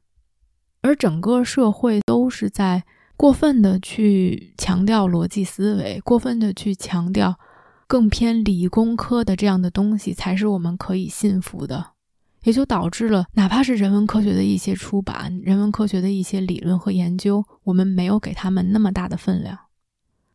[0.83, 2.85] 而整个社会都是在
[3.17, 7.39] 过分的去强调逻辑思维，过分的去强调
[7.87, 11.93] 更偏理工科的这样的东西才是我们可以信服的，
[12.43, 19.57] 也就导致了哪怕是人文科学的一些出版、人文科学的一些理论和研究，我们没有给他们那么大的分量。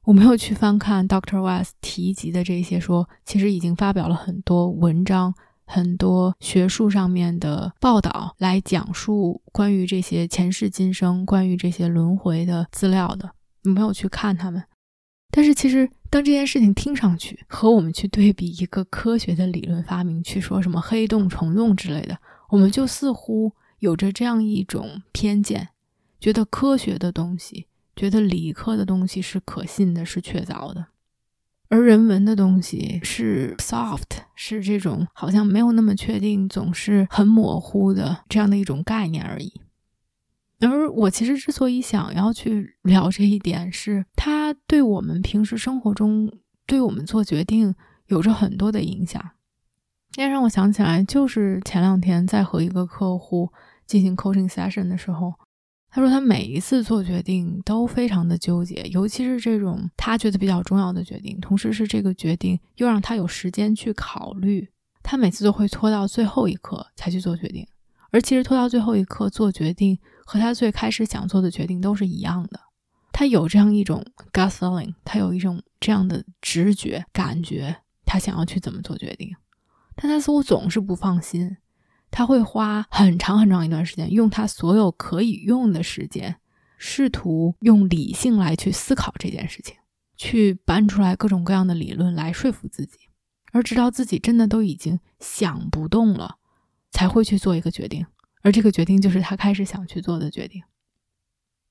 [0.06, 1.42] 我没有去翻看 Dr.
[1.42, 5.34] West 提及的这些，说其实已经发表了很多文章、
[5.66, 13.32] 很多学术上面的报道，来讲述关于这些前世今生、关于这些轮回的资料的。
[13.64, 14.64] 没有去看他们，
[15.32, 22.16] 但是其实当这件事情听上去和我们去对比一个科学的理论发明，去说什么黑洞、虫洞之类的，
[22.50, 25.70] 我们就似乎有着这样一种偏见，
[26.20, 27.66] 觉得科学的东西。
[27.96, 30.88] 觉得理科的东西是可信的，是确凿的，
[31.70, 39.62] 而人文的东西是 soft，是这种好像没有那么确定，总是很模糊的这样的一种概念而已。
[40.60, 46.32] 而我其实之所以想要去聊这一点，是它对我们平时生活中
[46.66, 47.76] 对我们做决定
[48.08, 49.32] 有着很多的影响。
[50.12, 53.52] 这让我想起来，就是前两天在和一个客户
[53.86, 55.34] 进行 coaching session 的时候。
[55.96, 64.68] 他说，他每一次做决定都非常的纠结，尤其是这种他觉得比较重要的决定，同时是这个决定又让他有时间去考虑，
[65.02, 67.66] 他每次都会拖到最后一刻才去做决定。
[68.12, 72.60] 而其实拖到最后一刻做决定，和他最开始想做的决定都是一样的。
[73.14, 77.74] 他有这样一种 gut feeling，他有一种这样的直觉感觉，
[78.06, 79.34] 他想要去怎么做决定，
[79.96, 81.56] 但他似乎总是不放心。
[82.16, 86.38] 他会花很长很长一段时间，用他所有可以用的时间，
[86.78, 89.76] 试图用理性来去思考这件事情，
[90.16, 92.98] 去搬出来各种各样的理论来说服自己，
[93.52, 96.38] 而直到自己真的都已经想不动了，
[96.90, 98.06] 才会去做一个决定，
[98.44, 100.64] 而这个决定就是他开始想去做的决定。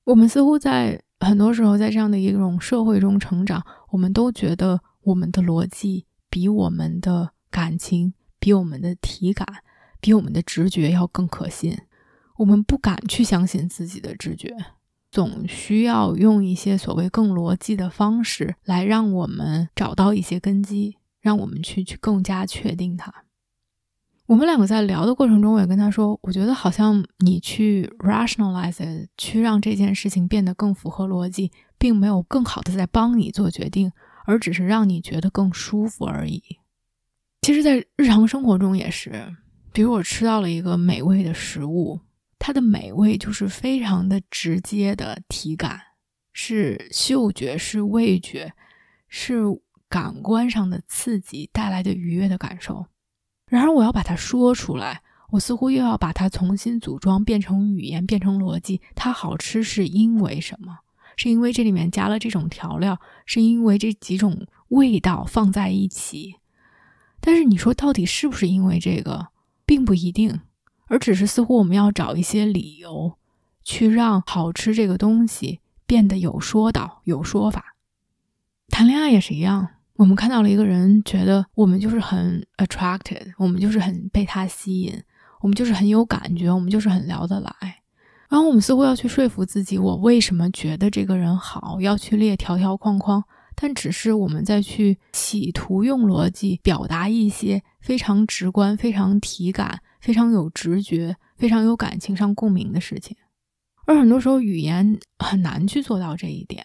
[0.03, 9.63] 我们似乎在很多时候在这样的一种社会中成长，我们都觉得我们的逻辑比我们的感情，比我们的体感。
[10.05, 11.75] 比我们的直觉要更可信，
[12.37, 14.55] 我们不敢去相信自己的直觉，
[15.09, 23.11] 总需要用一些所谓更逻辑的方式来让我们找到一些根基，让我们去去更加确定它。
[24.27, 33.91] 我们两个在聊的过程中，我也跟他说，我觉得好像你去 rationalize，去让这件事情变得更符合逻辑，并没有更好的在帮你做决定，
[34.27, 36.43] 而只是让你觉得更舒服而已。
[37.41, 39.35] 其实，在日常生活中也是。
[39.75, 41.99] 比如我吃到了一个美味的食物，
[42.39, 45.81] 它的美味就是非常的直接的体感，
[46.31, 48.53] 是嗅觉，是味觉，
[49.09, 49.41] 是
[49.89, 52.85] 感官上的刺激带来的愉悦的感受。
[53.49, 55.01] 然而我要把它说出来，
[55.31, 58.79] 我似乎又要把它重新组装，变成语言，变成逻辑。
[58.95, 60.77] 它好吃是因为什么？
[61.17, 66.35] 是因为这里面加了这种调料，是因为这几种味道放在一起。
[67.19, 69.34] 但是你说到底是不是因为这个？
[69.65, 70.41] 并不一定，
[70.87, 73.17] 而只是似乎我们要找一些理由，
[73.63, 77.75] 去让好吃这个东西变得有说道、有说法。
[78.69, 85.01] 谈恋爱也是一样，我们看到了一个人，觉得我们就是很 attracted，我们就是很被他吸引，
[85.41, 87.51] 我们就是很有感觉，我们就是很聊得来。
[88.27, 93.23] 然后我们似乎要去说服自己，我为什么觉得这个人好，要去列条条框框。
[93.55, 103.15] 但只是我们在去企图用逻辑表达一些非常直观、非常体感、非常有直觉、非常有感情上共鸣的事情，
[103.85, 106.63] 而很多时候语言很难去做到这一点，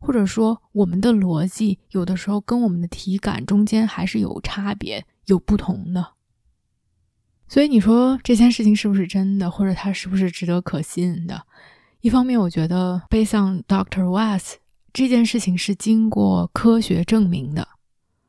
[0.00, 6.12] 或者说我们的逻辑有的时候跟我们的体感中间还是有差别、有不同的。
[7.48, 11.42] 所以你说这件事情是不是真的，或者它是不是值得可信的？
[12.00, 14.61] 一方面，我觉得背上 Doctor West。
[14.92, 17.66] 这件事情是经过科学证明的，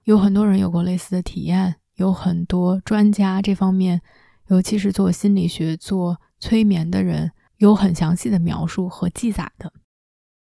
[0.05, 4.01] 有很多人有过类似的体验，有很多专家这方面，
[4.47, 9.73] 尤其是做心理学、做催眠的人，有很详细的描述和记载的。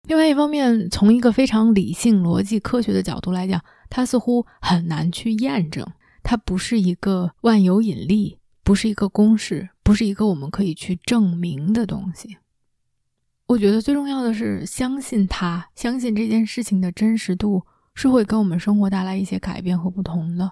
[0.06, 3.60] 另外一方面，从一个非常理性、逻辑、科学的角度来讲，
[3.90, 5.84] 它似乎很难去验证，
[6.22, 12.36] 它不是一个万有引力，不是一个公式，不是一个我们可以去证明的东西。
[13.52, 17.62] 我觉得最重要的是相信他，相信这件事情的真实度
[17.94, 20.50] 是会给我们生活带来一些改变和不同的。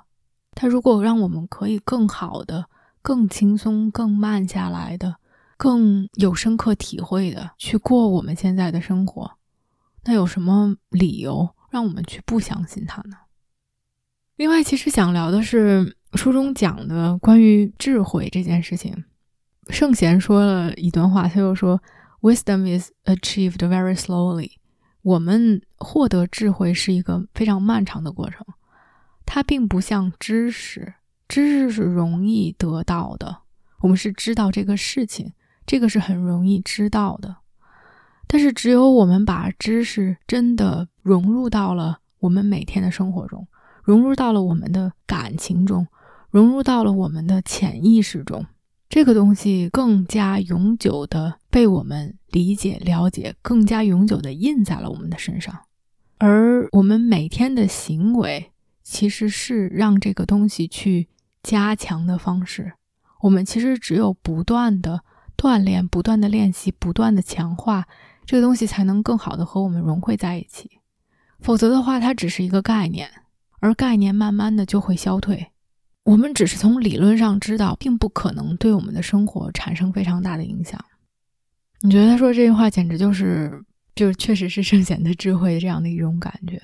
[0.52, 2.66] 他如果让我们可以更好的、
[3.00, 5.16] 更轻松、更慢下来的、
[5.56, 9.30] 更有深刻体会的去过我们现在的生活，
[10.04, 13.16] 那有什么理由让我们去不相信他呢？
[14.36, 19.04] 另外，其实想聊的是书中讲的关于智慧这件事情。
[19.70, 21.82] 圣贤说了一段话，他又说。
[22.22, 24.52] Wisdom is achieved very slowly。
[25.02, 28.46] 我们获得智慧是一个非常漫长的过程，
[29.24, 30.94] 它并不像知识，
[31.26, 33.38] 知识是容易得到的。
[33.80, 35.32] 我们是知道这个事情，
[35.64, 37.36] 这个是很容易知道的。
[38.26, 43.48] 但是，只有我们把知识真的融入到了我们每天的生活中，
[43.82, 45.86] 融入到了我们的感情中，
[46.28, 48.44] 融入到了我们的潜意识中，
[48.90, 55.60] 这个东西更加永久的被我们理解、了解，更加永久的印在了我们的身上。
[56.18, 58.50] 而我们每天的行为，
[58.82, 61.08] 其实是让这个东西去
[61.40, 62.72] 加强的方式。
[63.20, 65.04] 我们其实只有不断的
[65.36, 67.86] 锻炼、不断的练习、不断的强化。
[68.26, 70.80] 这个东西才能更好的和我们融汇在一起，
[71.38, 73.08] 否则的话，它只是一个概念，
[73.60, 75.52] 而概念慢慢的就会消退。
[76.10, 80.84] 我们只是从理论上知道，并不可能对我们的生活产生非常大的影响。
[81.82, 83.62] 你觉得他说这句话简直就是，
[83.94, 86.60] 就是确实是圣贤的智慧这样的一种感觉。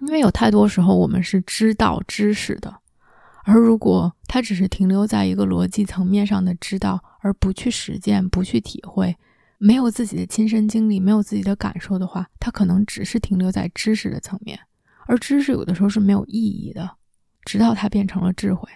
[0.00, 2.74] 因为有太多时候我们是知道知识的，
[3.44, 9.14] 而如果它只是停留在一个逻辑层面上的知道，而不去实践，不去体会。
[9.58, 14.58] 没有自己的亲身经历，没有自己的感受的话，它可能只是停留在知识的层面，
[15.06, 16.90] 而知识有的时候是没有意义的，
[17.44, 18.68] 直到它变成了智慧。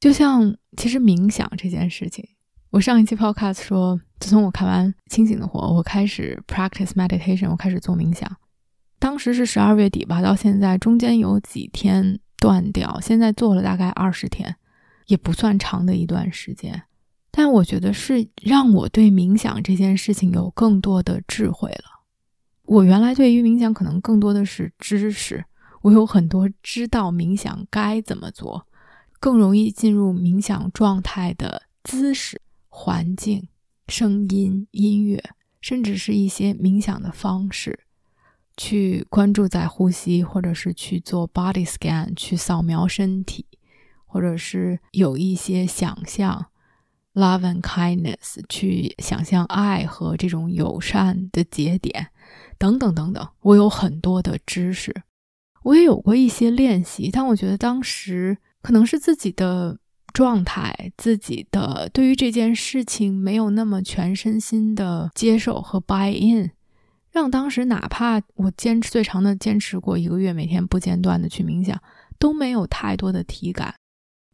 [0.00, 2.28] 就像其实冥想这件事情，
[2.70, 8.30] 我上一期 podcast 说，自从我看完《清醒的活》，我开始 practice meditation，我开始做冥想。
[8.98, 14.56] 当时是十二月底吧，到现在中间有几天断掉，现在做了大概二十天，
[15.06, 16.82] 也不算长的一段时间。
[17.30, 21.84] 但我觉得是让我对冥想这件事情有更多的智慧了。
[22.62, 25.44] 我原来对于冥想可能更多的是知识，
[25.84, 28.66] 我有很多知道冥想该怎么做，
[29.20, 33.48] 更容易进入冥想状态的姿势、环境、
[33.88, 35.22] 声音、音乐，
[35.60, 37.80] 甚至是一些冥想的方式，
[38.56, 43.44] 去关注在呼吸，或者是去做 body scan，去扫描身体，
[44.06, 46.46] 或者是有一些想象。
[47.12, 52.08] Love and kindness，去想象爱和这种友善的节点，
[52.58, 53.28] 等等等等。
[53.42, 55.04] 我有很多的知识，
[55.64, 59.76] 我也有过一些练习，但我觉得当时可能是自己的
[60.12, 66.52] 状态，自己的对于这件事情没有那么全身心的接受和 buy in，
[67.10, 71.76] 让当时哪怕我坚持最长的坚持过一个月，每天不间断的去冥想，
[72.18, 73.74] 都没有太多的体感。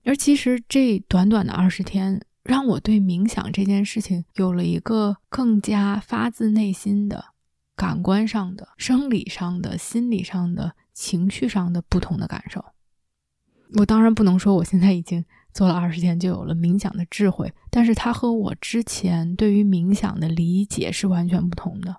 [0.05, 2.21] 而其实这短短的二十天。
[2.43, 7.23] 让我对冥想这件事情有了一个更加发自内心的、
[7.77, 12.63] 感官上的、生理上的、心理上的、情绪上的不同的感受。
[13.79, 15.25] 我当然不能说我现在已经
[15.55, 21.97] 做了二十天就有了冥想的智慧，但是它和我之前对于冥想的理解是完全不同的。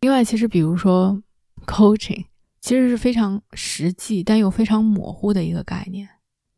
[0.00, 1.22] 另外，其实比如说
[1.66, 2.24] coaching，
[2.60, 6.08] 其实是非常实际但又非常模糊的一个概念。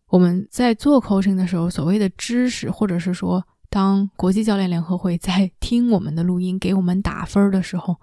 [0.08, 7.96] 我们在做 coaching 的时候，所谓的知识，或者是说，当国际教练联合会在听我们的录音，给我们打分的时候，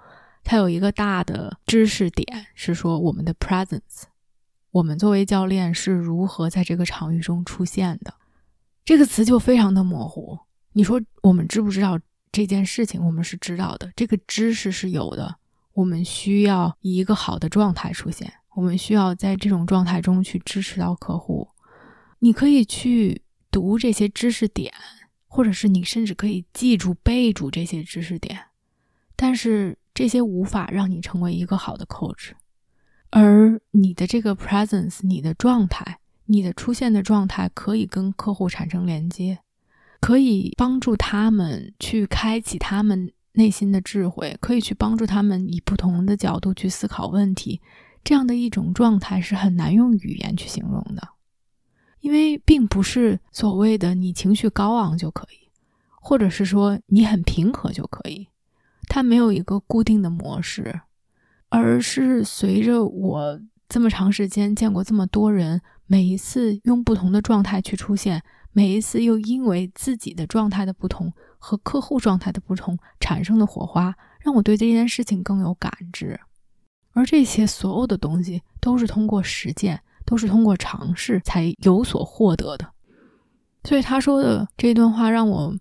[0.43, 4.03] 它有一个大的知识点是说我们的 presence，
[4.71, 8.13] 我们作为教练是如何在这个场域中出现的。
[8.85, 10.37] 这个词就非常的模糊。
[10.73, 11.99] 你说我们知不知道
[12.31, 13.03] 这件事情？
[13.05, 15.37] 我们是知道的，这个知识是有的。
[15.73, 21.47] 我们需要以一个好的状态出现，我们需要在这种状态中去支持到客户。
[22.19, 24.73] 你可以去读这些知识点，
[25.27, 28.39] 或者是你甚至可以记住、背住这些知识点，
[29.15, 32.31] 但是这些无法让你成为一个好的 coach。
[33.09, 39.39] 而你的这个 presence，你的状态，你的出现的状态，可以跟客户产生连接，
[39.99, 47.61] 可以帮助他们去开启他们内心的智慧，可以去帮助他们以不同的角度去思考问题。
[48.03, 51.09] 这样的一种状态是很难用语言去形容的。
[52.01, 55.47] 因为并不是所谓的你情绪高昂就可以，
[56.01, 58.27] 或者是说你很平和就可以，
[58.93, 60.81] 它没有一个固定的模式，
[61.49, 68.21] 而是随着我这么长时间见过这么多人，每一次用不同的状态去出现，
[68.51, 76.19] 每一次又因为自己的状态的不同和客户状态的不同产生的火花，让我对这件事情更有感知，
[76.91, 79.81] 而这些所有的东西都是通过实践。
[80.05, 82.69] 都是通过尝试才有所获得的，
[83.63, 85.55] 所以他说的这段话让我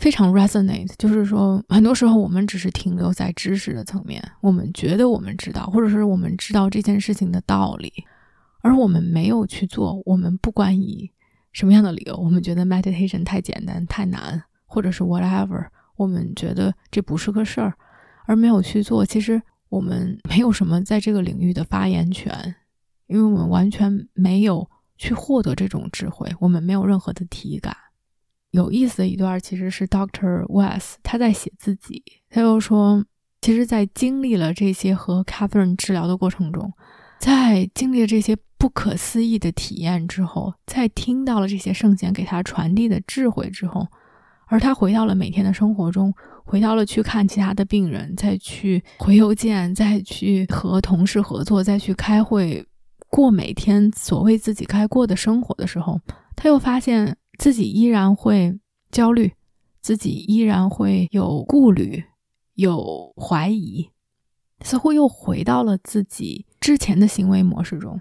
[0.00, 0.92] 非常 resonate。
[0.98, 7.92] 就是说，很多时候我们只是停留在知识的层面，我们觉得我们知道，或者是我们知道这件事情的道理，
[8.62, 10.02] 而我们没有去做。
[10.04, 11.10] 我们不管以
[11.52, 17.74] 什么样的理由，我们觉得 meditation 太简单、太难，或者是 whatever，我们觉得这不是个事儿，
[18.26, 19.04] 而没有去做。
[19.04, 22.56] 其实我们没有什么在这个领域的发言权。
[23.06, 27.76] 因为我们完全没有去获得这种智慧，我们没有任何的体感。
[28.50, 33.04] 有意思的一段，其实是 Doctor West 他在写自己，他又说，
[33.40, 36.72] 其实，在经历了这些和 Catherine 治疗的过程中，
[37.18, 43.86] 在经历了这些不可思议的体验之后，在听到了这些圣贤给他传递的智慧之后，
[44.46, 46.12] 而他回到了每天的生活中，
[46.44, 52.66] 回到了去看其他的病人，再去回邮件，再去和同事合作，再去开会。
[53.08, 56.00] 过每天所谓自己该过的生活的时候，
[56.36, 58.60] 他又发现自己依然会
[58.90, 59.32] 焦虑，
[59.80, 62.04] 自己依然会有顾虑、
[62.52, 63.88] 有怀疑，
[64.60, 67.98] 似乎又回到了自己之前的行为模式中。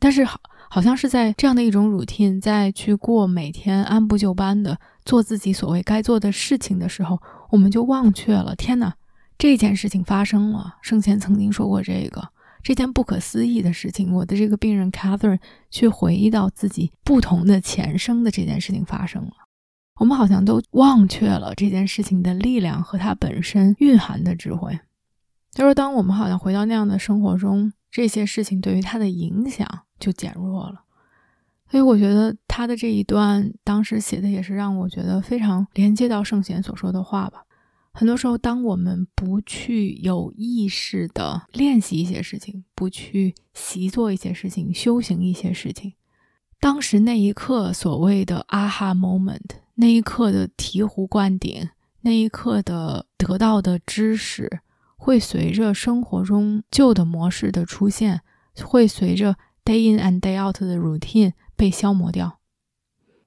[0.00, 8.56] 但是好，好像是在这样的一种 routine，在去过每天按部就班的做自己所谓该做的事情的时候，我们就忘却了。
[8.56, 8.92] 天哪，
[9.38, 12.28] 这件事情发生了，生前曾经说过这个。
[12.64, 15.38] 这件不可思议的事情，我的这个病人 Catherine
[15.70, 19.32] 却回忆到自己不同的前生的这件事情发生了。
[20.00, 24.80] 我们好像都忘却了这件事情的力量和它本身蕴含的智慧。
[25.52, 29.68] 他说，当我们好像回到那样的生活中，这些事情对于他的影响
[30.00, 30.80] 就减弱了。
[31.70, 37.44] 所以，我觉得他的这一段当时写的也是让我觉得非常连接到圣贤所说的话吧。
[37.96, 45.92] 很多时候，当我们不去有意识的练习一些事情，不去习做一些事情，修行一些事情，
[46.58, 51.68] 当时那一刻所谓的 aha moment，那一刻的醍醐灌顶，
[52.00, 54.60] 那一刻的得到的知识，
[54.96, 58.22] 会随着生活中旧的模式的出现，
[58.64, 62.40] 会随着 day in and day out 的 routine 被消磨掉。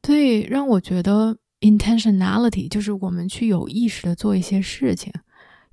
[0.03, 1.37] 所以让我觉得。
[1.59, 5.11] Intentionality 就是我们去有意识的做一些事情，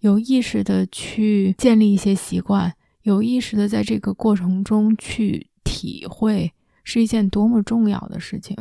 [0.00, 6.54] 有意识的去建立一些习惯，有意识的在这个过程中去体会，
[6.84, 8.56] 是一件多么重要的事情。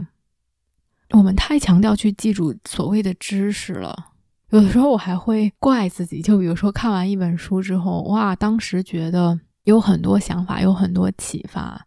[1.12, 4.12] 我们太强调去记住所谓的知识了，
[4.50, 11.86] 有的时候我还会怪自己，就比如说看完一本书之后，哇，当时觉得有很多想法，有很多启发，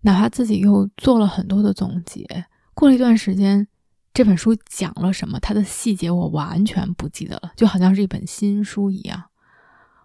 [0.00, 2.26] 哪怕自己又做了很多的总结，
[2.74, 3.68] 过了一段时间。
[4.14, 5.40] 这本书讲了什么？
[5.40, 9.24] 它的细节我完全不记得了，就好像是一本新书一样。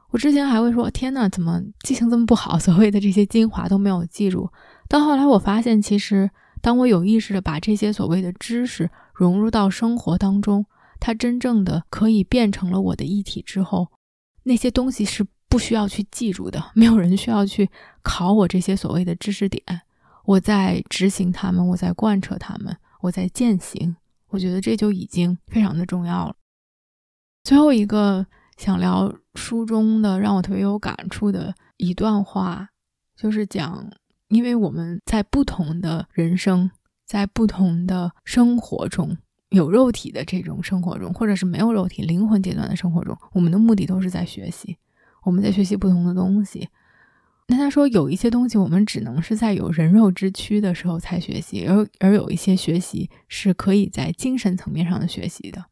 [0.10, 4.50] 我之前还会说：“天呐，怎么记性这么不好？”所谓的这些精华都没有记住。
[4.88, 10.66] 到后来，我发现，其实当我有意识的把这些所谓的知识融入到生活当中，
[11.00, 13.90] 它真正的可以变成了我的一体之后，
[14.42, 17.70] 那些东西是不需要去记住的，没有人需要去
[18.02, 19.64] 考我这些所谓的知识点。
[20.26, 22.76] 我在执行他们，我在贯彻他们。
[23.02, 23.96] 我在践行，
[24.30, 26.36] 我觉得这就已经非常的重要了。
[27.44, 28.26] 最后一个
[28.58, 32.70] 想聊书中的让我特别有感触的一段话，
[33.16, 33.90] 就是讲，
[34.28, 36.70] 因为我们在不同的人生，
[37.06, 39.18] 在不同的生活中，
[39.50, 44.78] 有肉体的这种生活中，或者是没有肉体灵魂阶段的生活中，我们的目的都是在学习，
[45.24, 46.70] 我们在学习不同的东西。
[47.52, 55.66] 那他说有一些东西我们只能是在有人肉之躯的时候才学习，而而有一些学习是可以在精神层面上的学习的，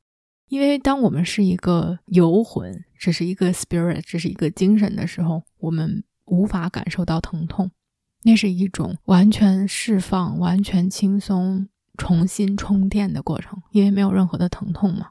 [0.50, 7.70] 因为当我们是一个游魂，只是一个 spirit，只是一个精神的时候，我们无法感受到疼痛，
[8.24, 15.10] 那是一种完全释放、完全轻松、重新充电的过程，因为没有任何的疼痛嘛。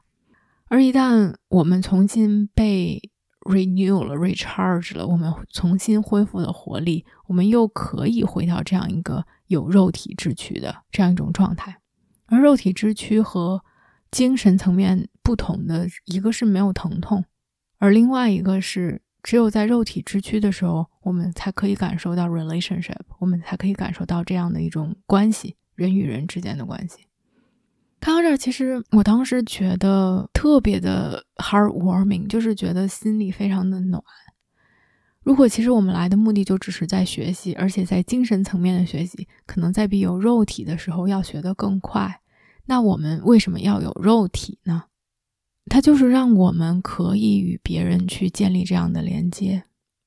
[0.67, 3.01] 而一旦我们重新被
[3.47, 11.79] renew 了，recharge 了，我们重新恢复了活力，我们又可以回到这样一个有肉体之躯的这样一种状态。
[12.27, 13.63] 而肉体之躯和
[14.11, 17.23] 精神层面不同的一个是没有疼痛，
[17.79, 27.06] 而另外一个是只有在肉体之躯的时候，我们才可以感受到 relationship，我们才可以感受到这样的一种关系，人与人之间的关系。
[27.99, 34.01] 看到这儿，其实我当时觉得特别的 heartwarming，就是觉得心里非常的暖。
[35.23, 42.21] 如果其实我们来的目的就只是在学习，而且在精神层面的学习，可能在比有肉体的时候要学得更快，
[42.65, 44.85] 那我们为什么要有肉体呢？
[45.69, 49.63] 它就是让我们可以与别人去建立这样的连接。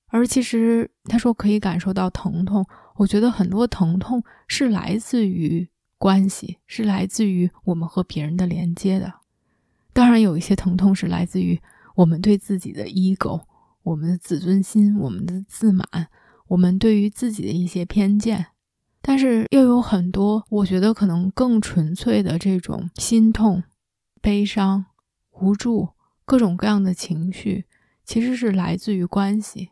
[0.07, 2.65] 而其实他说可以感受到疼痛，
[2.97, 5.69] 我觉得很多疼痛是来自于。
[6.01, 9.13] 关系是来自于我们和别人的连接的，
[9.93, 11.61] 当然有一些疼痛是来自于
[11.95, 13.43] 我们对自己的 ego、
[13.83, 15.87] 我们的自尊心、我们的自满、
[16.49, 18.47] 我们对于自己的一些偏见，
[19.03, 23.63] 但是又有很多我觉得可能更纯粹的这种心痛、
[24.23, 24.87] 悲伤、
[25.33, 25.91] 无助、
[26.25, 27.67] 各种各样的情绪，
[28.07, 29.69] 其实是来自于关系。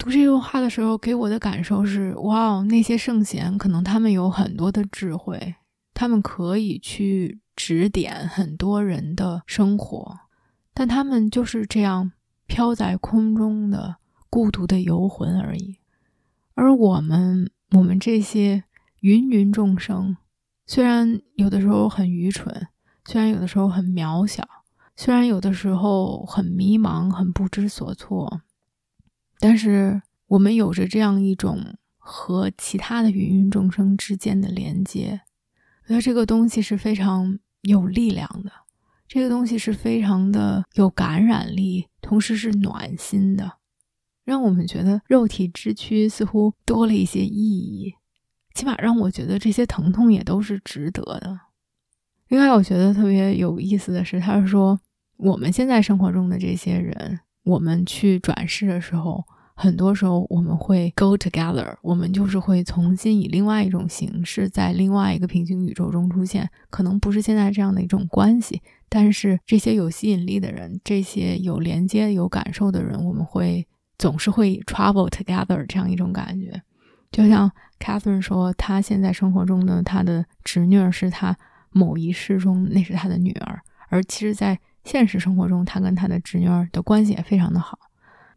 [0.00, 5.56] 读这句话的时候，给我的感受是：哇，那些圣贤可能他们有很多的智慧，
[5.92, 10.20] 他们可以去指点很多人的生活，
[10.72, 12.12] 但他们就是这样
[12.46, 13.96] 飘在空中的
[14.30, 15.76] 孤独的游魂而已。
[16.54, 18.64] 而我们，我们这些
[19.00, 20.16] 芸芸众生，
[20.66, 22.68] 虽然有的时候很愚蠢，
[23.04, 24.48] 虽然有的时候很渺小，
[24.96, 28.40] 虽然有的时候很迷茫、很不知所措，
[29.40, 35.22] 但是我们有着这样一种和其他的芸芸众生之间的连接。
[35.84, 38.52] 我觉得这个东西是非常有力量的，
[39.08, 43.54] 这个东西是非常的有感染力，同时是暖心的，
[44.24, 47.94] 让我们觉得肉体之躯似乎多了一些意义，
[48.54, 51.40] 起码让我觉得这些疼痛也都是值得的。
[52.28, 54.80] 另外，我觉得特别有意思的是，他说
[55.16, 59.24] 我们现在生活中的这些人，我们去转世的时候。
[59.52, 73.68] 很多时候我们会 go together，我们就是会重新以另外一种形式，在另外一个平行宇宙中出现，可能不是现在这样的一种关系，但是这些有吸引力的人，这些有连接、有感受的人，我们会
[73.98, 76.62] 总是会 travel together 这样一种感觉。
[77.12, 81.36] 就像 Catherine 说，她现在生活中的她的侄女是她
[81.70, 83.60] 某一世中那是她的女儿，
[83.90, 87.78] 而其实，在现实生活中，他跟他的侄女儿的关系也非常的好。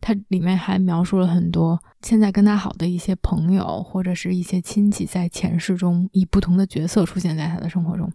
[0.06, 8.12] 它里面还描述了很多现在跟他好的一些朋友或者是一些亲戚，在前世中以不同的角色出现在他的生活中。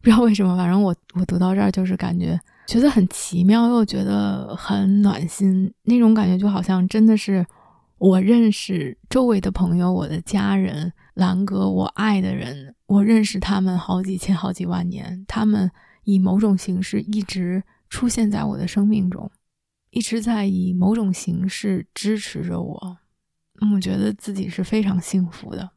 [0.00, 5.72] 不知道为什么，反正我我读到这儿就是感觉觉得很奇妙，又觉得很暖心。
[5.84, 7.46] 那种感觉就好像真的是
[7.98, 15.70] 我认识周围的朋友，我的家人，兰哥，我爱的人，我认识他们好几千、好几万年，他们
[16.08, 19.30] 以某种形式一直出现在我的生命中。
[19.90, 22.98] 一直在以某种形式支持着我，
[23.74, 25.70] 我觉得自己是非常幸福的。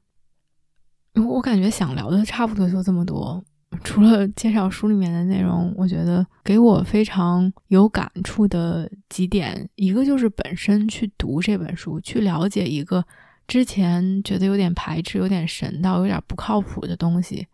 [1.16, 3.44] 我感觉想聊的差不多就这么多，
[3.84, 13.06] 除了介绍书里面的内容，我觉得给我非常有感触的几点，一个就是本身去读这本书，去了解一个
[13.48, 17.48] 之前觉得有点排斥、有点神道、有点不靠谱的东西，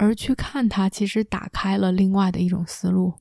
[0.00, 3.12] 而去看它，其实打开了另外的一种思路。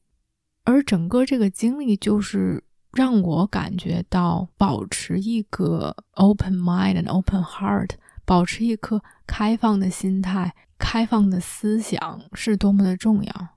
[0.64, 2.64] 而整个这个经历，就是
[2.94, 7.90] 让我感觉到保持一个 open mind and open heart，
[8.24, 13.48] 保持一颗开放的心态、开放的思想是多么的重要。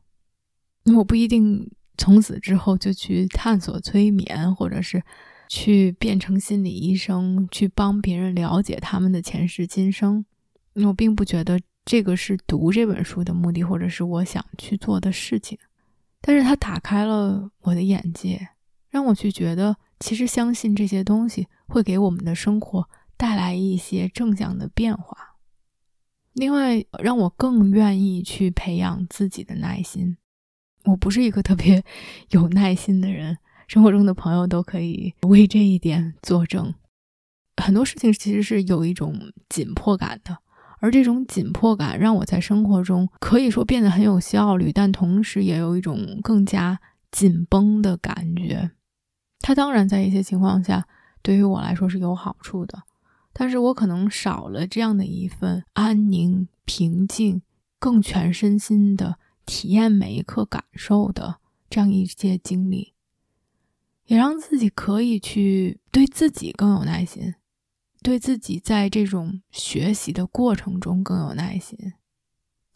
[0.96, 5.00] 我不一定从此之后就去探索催眠，或者是
[5.48, 10.24] 去变成心理医生，去帮别人了解他们的前世今生。
[10.74, 15.58] 我并不觉得这个是读这本书的目的，或者是我想去做的事情。
[16.20, 18.50] 但是它打开了我的眼界，
[18.88, 25.36] 让我去觉得，其实相信这些东西会给我们的生活带来一些正向的变化。
[26.34, 30.16] 另外，让我更愿意去培养自己的耐心。
[30.84, 31.84] 我不是一个特别
[32.30, 36.72] 有耐心的人，生活中的朋友都可以为这一点作证。
[37.62, 40.38] 很多事情其实是有一种紧迫感的。
[40.82, 46.80] 而这种紧迫感让我在生活中可以说变得很有效率，但同时也有一种更加
[47.12, 48.72] 紧绷的感觉。
[49.38, 50.88] 它当然在一些情况下
[51.22, 52.82] 对于我来说是有好处的，
[53.32, 57.42] 但是我可能少了这样的一份安宁、平静、
[57.78, 61.36] 更全身心的体验每一刻感受的
[61.70, 62.92] 这样一些经历，
[64.06, 67.34] 也让自己可以去对自己更有耐心。
[68.02, 71.78] 对自己在这种学习的过程中更有耐心，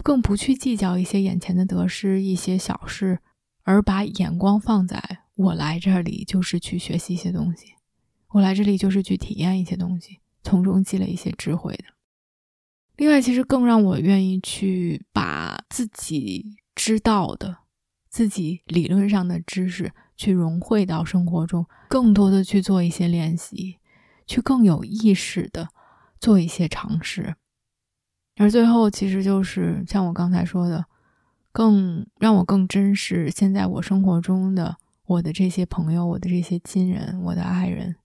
[0.03, 3.19] 更不去计较一些眼前的得失、一些小事，
[3.65, 7.75] 而把眼光放在我来这里就是去学习一些东西，
[8.29, 11.85] 我来这里就是去体验一些东西，从中积累一些智慧的。
[12.97, 17.59] 另外，其实更让我愿意去把自己知道的、
[18.09, 23.79] 自己理论上的知识去融汇到生活中，更多的去做一些练习。
[24.27, 25.69] 去更有意识的
[26.21, 27.37] 做一些尝试，
[28.37, 30.85] 而最后其实就是像我刚才说的，
[31.53, 37.97] 更让我更珍视现在我生活中的我的这些朋友、我的这些亲人、我的爱人，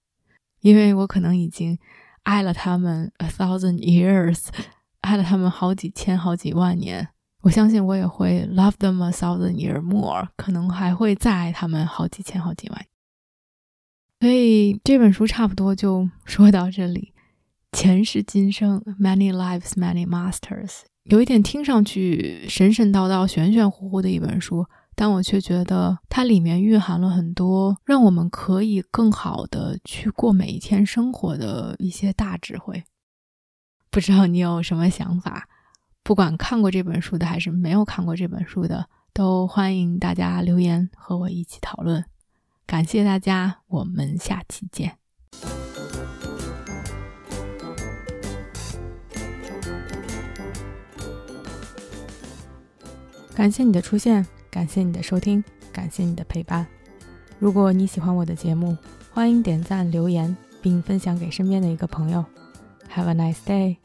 [0.62, 1.78] 因为我可能已经
[2.24, 4.48] 爱了他们 a thousand years，
[5.02, 7.10] 爱了他们好几千、好几万年。
[7.42, 12.86] 我相信我也会 love them a thousand year more，可能还会再爱他们好几千、好几万。
[14.22, 17.12] 所以这本书差不多就说到这里。
[17.72, 32.84] 前世今生，Many lives, many masters，有一点听上去神神叨叨、玄玄乎乎的一本书，但我却觉得它里面蕴含了很多让我们可以更好的去过每一天生活的一些大智慧。
[33.90, 35.50] 不知道你有什么想法？
[36.04, 42.06] 不管看过这本书的还是没有看过这本书的，都欢迎大家留言和我一起讨论。
[42.72, 44.94] 感谢大家，我们下期见。
[53.36, 55.44] 感谢你的出现，感谢你的收听，
[55.74, 56.66] 感谢你的陪伴。
[57.40, 58.78] 如果你喜欢我的节目，
[59.12, 62.24] 欢迎点赞、留言，并分享给身边的一个朋友。
[62.96, 63.76] Have a nice day.